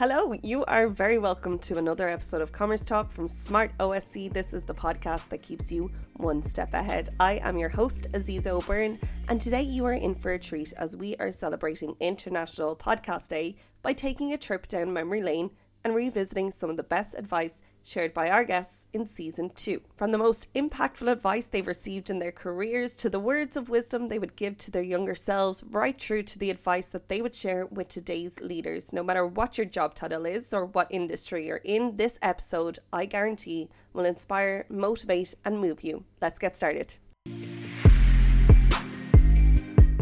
Hello, 0.00 0.34
you 0.42 0.64
are 0.64 0.88
very 0.88 1.18
welcome 1.18 1.56
to 1.60 1.78
another 1.78 2.08
episode 2.08 2.42
of 2.42 2.50
Commerce 2.50 2.84
Talk 2.84 3.12
from 3.12 3.28
Smart 3.28 3.70
OSC. 3.78 4.32
This 4.32 4.52
is 4.52 4.64
the 4.64 4.74
podcast 4.74 5.28
that 5.28 5.40
keeps 5.40 5.70
you 5.70 5.88
one 6.14 6.42
step 6.42 6.74
ahead. 6.74 7.10
I 7.20 7.38
am 7.44 7.56
your 7.58 7.68
host, 7.68 8.10
Aziza 8.10 8.48
O'Byrne, 8.48 8.98
and 9.28 9.40
today 9.40 9.62
you 9.62 9.84
are 9.84 9.92
in 9.92 10.16
for 10.16 10.32
a 10.32 10.38
treat 10.38 10.72
as 10.78 10.96
we 10.96 11.14
are 11.18 11.30
celebrating 11.30 11.94
International 12.00 12.74
Podcast 12.74 13.28
Day 13.28 13.54
by 13.82 13.92
taking 13.92 14.32
a 14.32 14.36
trip 14.36 14.66
down 14.66 14.92
memory 14.92 15.22
lane 15.22 15.48
and 15.84 15.94
revisiting 15.94 16.50
some 16.50 16.70
of 16.70 16.76
the 16.76 16.82
best 16.82 17.14
advice 17.16 17.62
shared 17.84 18.14
by 18.14 18.30
our 18.30 18.42
guests 18.44 18.86
in 18.94 19.06
season 19.06 19.50
two. 19.50 19.80
From 19.94 20.10
the 20.10 20.18
most 20.18 20.52
impactful 20.54 21.12
advice 21.12 21.44
they've 21.46 21.66
received 21.66 22.08
in 22.08 22.18
their 22.18 22.32
careers 22.32 22.96
to 22.96 23.10
the 23.10 23.20
words 23.20 23.56
of 23.56 23.68
wisdom 23.68 24.08
they 24.08 24.18
would 24.18 24.34
give 24.36 24.56
to 24.58 24.70
their 24.70 24.82
younger 24.82 25.14
selves, 25.14 25.62
right 25.70 26.00
through 26.00 26.22
to 26.24 26.38
the 26.38 26.50
advice 26.50 26.86
that 26.88 27.08
they 27.08 27.20
would 27.20 27.34
share 27.34 27.66
with 27.66 27.88
today's 27.88 28.40
leaders. 28.40 28.92
No 28.92 29.02
matter 29.02 29.26
what 29.26 29.58
your 29.58 29.66
job 29.66 29.94
title 29.94 30.24
is 30.24 30.54
or 30.54 30.64
what 30.64 30.86
industry 30.90 31.46
you're 31.46 31.60
in, 31.64 31.96
this 31.96 32.18
episode, 32.22 32.78
I 32.92 33.04
guarantee, 33.04 33.68
will 33.92 34.06
inspire, 34.06 34.64
motivate, 34.70 35.34
and 35.44 35.58
move 35.58 35.84
you. 35.84 36.04
Let's 36.22 36.38
get 36.38 36.56
started. 36.56 36.94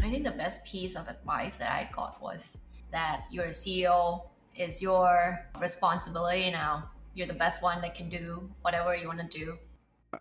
I 0.01 0.09
think 0.09 0.25
the 0.25 0.31
best 0.31 0.65
piece 0.65 0.95
of 0.95 1.09
advice 1.09 1.59
that 1.59 1.73
I 1.73 1.91
got 1.93 2.23
was 2.23 2.57
that 2.93 3.25
your 3.31 3.49
CEO 3.49 4.23
is 4.55 4.81
your 4.83 5.41
responsibility 5.59 6.51
now 6.51 6.92
you're 7.15 7.27
the 7.27 7.35
best 7.35 7.63
one 7.63 7.81
that 7.83 7.95
can 7.95 8.09
do 8.09 8.51
whatever 8.63 8.95
you 8.95 9.09
want 9.09 9.21
to 9.21 9.39
do. 9.39 9.59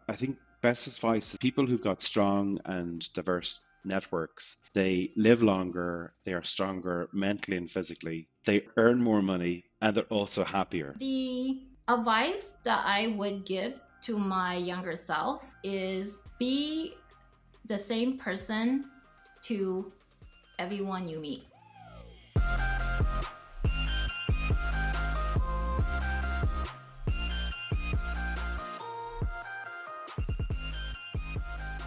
I 0.07 0.15
think 0.15 0.37
best 0.61 0.87
advice 0.87 1.33
is 1.33 1.39
people 1.39 1.65
who've 1.65 1.81
got 1.81 2.01
strong 2.01 2.59
and 2.65 3.11
diverse 3.13 3.61
networks. 3.83 4.57
They 4.73 5.11
live 5.15 5.41
longer, 5.41 6.13
they 6.25 6.33
are 6.33 6.43
stronger 6.43 7.09
mentally 7.13 7.57
and 7.57 7.69
physically, 7.69 8.27
they 8.45 8.65
earn 8.77 9.01
more 9.01 9.21
money, 9.21 9.65
and 9.81 9.95
they're 9.95 10.03
also 10.05 10.43
happier. 10.43 10.95
The 10.99 11.61
advice 11.87 12.51
that 12.63 12.83
I 12.85 13.15
would 13.17 13.45
give 13.45 13.79
to 14.01 14.17
my 14.17 14.55
younger 14.55 14.95
self 14.95 15.45
is 15.63 16.17
be 16.39 16.95
the 17.65 17.77
same 17.77 18.17
person 18.17 18.85
to 19.43 19.91
everyone 20.59 21.07
you 21.07 21.19
meet. 21.19 21.43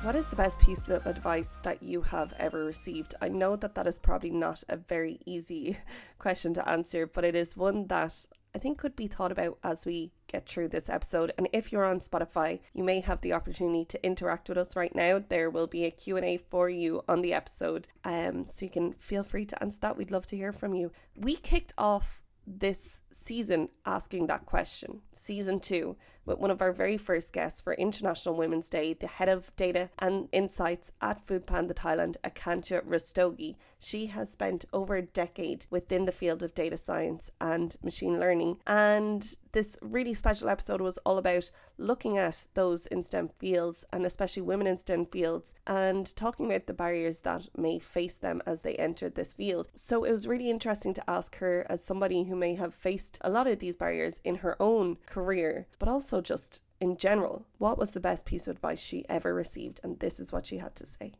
What 0.05 0.17
is 0.17 0.27
the 0.27 0.37
best 0.37 0.61
piece 0.61 0.91
of 0.91 1.07
advice 1.07 1.57
that 1.63 1.83
you 1.83 2.03
have 2.03 2.35
ever 2.39 2.67
received? 2.67 3.15
I 3.23 3.31
know 3.31 3.57
that 3.57 3.75
that 3.75 3.87
is 3.87 3.99
probably 3.99 4.29
not 4.29 4.63
a 4.69 4.77
very 4.77 5.19
easy 5.25 5.79
question 6.19 6.53
to 6.55 6.69
answer, 6.69 7.07
but 7.07 7.25
it 7.25 7.35
is 7.35 7.57
one 7.57 7.87
that 7.87 8.27
I 8.55 8.59
think 8.59 8.77
could 8.77 8.95
be 8.97 9.07
thought 9.07 9.33
about 9.33 9.57
as 9.65 9.87
we 9.87 10.13
get 10.27 10.47
through 10.47 10.69
this 10.69 10.91
episode. 10.91 11.33
And 11.39 11.49
if 11.55 11.73
you're 11.73 11.87
on 11.87 12.01
Spotify, 12.01 12.61
you 12.75 12.85
may 12.85 13.01
have 13.01 13.23
the 13.23 13.33
opportunity 13.33 13.87
to 13.87 14.05
interact 14.05 14.51
with 14.51 14.59
us 14.59 14.77
right 14.77 14.95
now. 14.95 15.25
There 15.27 15.49
will 15.49 15.67
be 15.67 15.87
a 15.87 15.91
Q&A 15.91 16.37
for 16.37 16.69
you 16.69 17.03
on 17.09 17.23
the 17.23 17.33
episode. 17.33 17.89
Um, 18.05 18.45
so 18.45 18.67
you 18.67 18.71
can 18.71 18.93
feel 18.99 19.23
free 19.23 19.47
to 19.47 19.63
answer 19.63 19.79
that. 19.81 19.97
We'd 19.97 20.11
love 20.11 20.27
to 20.27 20.37
hear 20.37 20.53
from 20.53 20.75
you. 20.75 20.93
We 21.17 21.37
kicked 21.37 21.73
off 21.79 22.21
this 22.47 23.01
season 23.11 23.71
asking 23.87 24.27
that 24.27 24.45
question, 24.45 25.01
season 25.13 25.61
two, 25.61 25.97
with 26.25 26.39
one 26.39 26.51
of 26.51 26.63
our 26.63 26.73
very 26.73 26.97
first 26.97 27.33
guests 27.33 27.61
for 27.61 27.75
International 27.75 28.35
Women's 28.35 28.71
Day, 28.71 28.95
the 28.95 29.07
head 29.07 29.29
of 29.29 29.55
data 29.57 29.91
and 29.99 30.29
insights 30.33 30.91
at 31.01 31.21
Food 31.21 31.45
Foodpanda 31.45 31.75
Thailand, 31.75 32.17
Akanksha 32.25 32.83
Rastogi. 32.87 33.57
She 33.79 34.07
has 34.07 34.31
spent 34.31 34.65
over 34.73 34.97
a 34.97 35.03
decade 35.03 35.67
within 35.69 36.07
the 36.07 36.13
field 36.13 36.43
of 36.43 36.55
data 36.55 36.79
science 36.79 37.31
and 37.41 37.77
machine 37.83 38.19
learning. 38.19 38.59
And 38.67 39.37
this 39.53 39.77
really 39.83 40.15
special 40.15 40.49
episode 40.49 40.81
was 40.81 40.99
all 40.99 41.19
about 41.19 41.51
looking 41.77 42.17
at 42.17 42.49
those 42.55 42.87
in 42.87 43.03
STEM 43.03 43.29
fields 43.29 43.85
and 43.93 44.07
especially 44.07 44.43
women 44.43 44.67
in 44.67 44.79
STEM 44.79 45.05
fields 45.07 45.55
and 45.67 46.15
talking 46.17 46.47
about 46.47 46.67
the 46.67 46.73
barriers 46.73 47.21
that 47.21 47.49
may 47.57 47.79
face 47.79 48.17
them 48.17 48.41
as 48.47 48.63
they 48.63 48.75
enter 48.77 49.11
this 49.11 49.35
field. 49.35 49.69
So 49.75 50.05
it 50.05 50.13
was 50.13 50.27
really 50.27 50.49
interesting 50.49 50.95
to 50.95 51.11
ask 51.11 51.37
her, 51.37 51.67
as 51.69 51.85
somebody 51.85 52.25
who 52.25 52.37
may 52.37 52.55
have 52.55 52.75
faced 52.75 53.19
a 53.21 53.31
lot 53.31 53.47
of 53.47 53.59
these 53.59 53.77
barriers 53.77 54.21
in 54.25 54.37
her 54.37 54.57
own 54.61 54.97
career, 55.07 55.67
but 55.79 55.89
also 55.89 56.14
also 56.15 56.23
just 56.23 56.63
in 56.81 56.97
general, 56.97 57.45
what 57.59 57.79
was 57.79 57.91
the 57.91 58.01
best 58.01 58.25
piece 58.27 58.47
of 58.47 58.57
advice 58.57 58.81
she 58.81 59.05
ever 59.09 59.35
received? 59.35 59.81
And 59.83 59.99
this 59.99 60.21
is 60.21 60.33
what 60.33 60.47
she 60.47 60.59
had 60.59 60.75
to 60.77 60.87
say. 60.87 61.13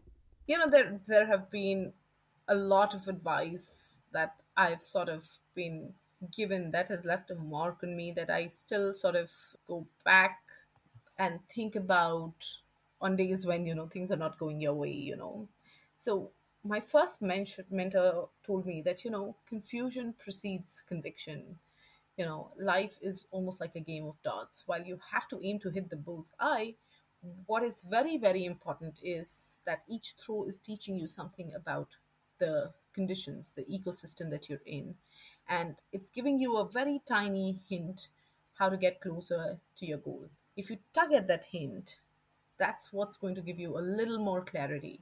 You 0.47 0.59
know, 0.59 0.69
there 0.69 1.01
there 1.07 1.27
have 1.27 1.51
been 1.51 1.93
a 2.49 2.55
lot 2.55 2.95
of 2.95 3.09
advice 3.09 3.99
that 4.13 4.43
I've 4.57 4.83
sort 4.83 5.09
of 5.09 5.27
been 5.55 5.95
given 6.37 6.71
that 6.71 6.89
has 6.89 7.05
left 7.05 7.31
a 7.31 7.35
mark 7.35 7.83
on 7.83 7.97
me 7.97 8.13
that 8.13 8.31
I 8.31 8.47
still 8.47 8.95
sort 8.95 9.17
of 9.17 9.31
go 9.67 9.87
back 10.05 10.39
and 11.19 11.41
think 11.55 11.77
about 11.77 12.35
on 13.01 13.17
days 13.17 13.45
when, 13.45 13.67
you 13.67 13.75
know, 13.75 13.89
things 13.89 14.11
are 14.11 14.23
not 14.25 14.39
going 14.39 14.61
your 14.61 14.75
way, 14.75 14.93
you 14.93 15.17
know. 15.17 15.49
So 15.99 16.31
my 16.63 16.81
first 16.81 17.21
mentor 17.21 18.29
told 18.47 18.67
me 18.67 18.83
that, 18.83 19.05
you 19.05 19.11
know, 19.11 19.37
confusion 19.47 20.15
precedes 20.19 20.83
conviction 20.87 21.59
you 22.17 22.25
know 22.25 22.51
life 22.59 22.99
is 23.03 23.27
almost 23.31 23.61
like 23.61 23.75
a 23.77 23.81
game 23.81 24.07
of 24.07 24.23
darts. 24.23 24.63
While 24.67 24.83
you 24.85 24.99
have 25.13 25.29
to 25.29 25.41
aim 25.43 25.59
to 25.61 25.71
hit 25.71 25.91
the 25.91 25.97
bull's 25.97 26.33
eye 26.41 26.75
what 27.47 27.63
is 27.63 27.83
very 27.83 28.17
very 28.19 28.45
important 28.45 28.99
is 29.03 29.61
that 29.67 29.83
each 29.89 30.15
throw 30.19 30.45
is 30.45 30.59
teaching 30.59 30.97
you 30.97 31.07
something 31.09 31.53
about 31.55 31.89
the 32.39 32.73
conditions 32.93 33.51
the 33.57 33.65
ecosystem 33.65 34.31
that 34.31 34.49
you're 34.49 34.67
in. 34.67 34.95
And 35.49 35.77
it's 35.93 36.11
giving 36.11 36.39
you 36.39 36.57
a 36.57 36.69
very 36.69 37.03
tiny 37.07 37.61
hint 37.69 38.09
how 38.59 38.69
to 38.69 38.77
get 38.77 39.01
closer 39.01 39.59
to 39.77 39.87
your 39.87 39.99
goal. 39.99 40.29
If 40.57 40.71
you 40.71 40.79
tug 40.93 41.13
at 41.13 41.29
that 41.29 41.47
hint 41.47 41.97
that's 42.59 42.93
what's 42.93 43.17
going 43.17 43.35
to 43.35 43.43
give 43.43 43.59
you 43.59 43.77
a 43.77 43.81
little 43.81 44.19
more 44.19 44.45
clarity. 44.45 45.01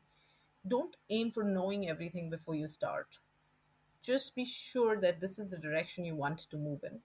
Don't 0.67 0.97
aim 1.11 1.31
for 1.31 1.45
knowing 1.45 1.89
everything 1.89 2.31
before 2.31 2.55
you 2.55 2.69
start 2.69 3.19
just 4.03 4.35
be 4.35 4.45
sure 4.45 5.01
that 5.01 5.21
this 5.21 5.39
is 5.39 5.49
the 5.49 5.59
direction 5.59 6.05
you 6.05 6.15
want 6.15 6.39
to 6.51 6.57
move 6.57 6.81
in. 6.85 7.01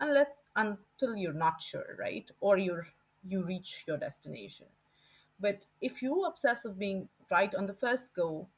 Unless 0.00 0.28
until 0.56 1.16
you're 1.16 1.32
not 1.32 1.62
sure 1.62 1.96
right? 1.98 2.30
Or 2.40 2.58
you're 2.58 2.86
you 3.26 3.44
reach 3.44 3.84
your 3.86 3.98
destination. 3.98 4.66
But 5.38 5.66
if 5.80 6.02
you 6.02 6.24
obsess 6.24 6.64
of 6.64 6.78
being 6.78 7.08
right 7.30 7.54
on 7.54 7.66
the 7.66 7.74
first 7.74 8.14
go 8.14 8.48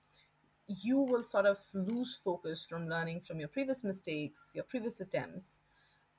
you 0.69 1.01
will 1.01 1.23
sort 1.23 1.47
of 1.47 1.59
lose 1.75 2.19
focus 2.23 2.65
from 2.65 2.89
learning 2.89 3.21
from 3.21 3.39
your 3.39 3.49
previous 3.49 3.83
mistakes 3.85 4.53
your 4.55 4.65
previous 4.65 5.01
attempts 5.01 5.61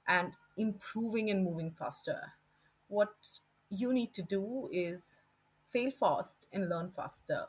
and 0.07 0.33
improving 0.57 1.29
and 1.29 1.43
moving 1.43 1.71
faster. 1.71 2.19
What 2.87 3.13
you 3.69 3.93
need 3.93 4.13
to 4.13 4.21
do 4.21 4.69
is 4.71 5.21
fail 5.71 5.91
fast 5.91 6.47
and 6.51 6.69
learn 6.69 6.91
faster. 6.91 7.45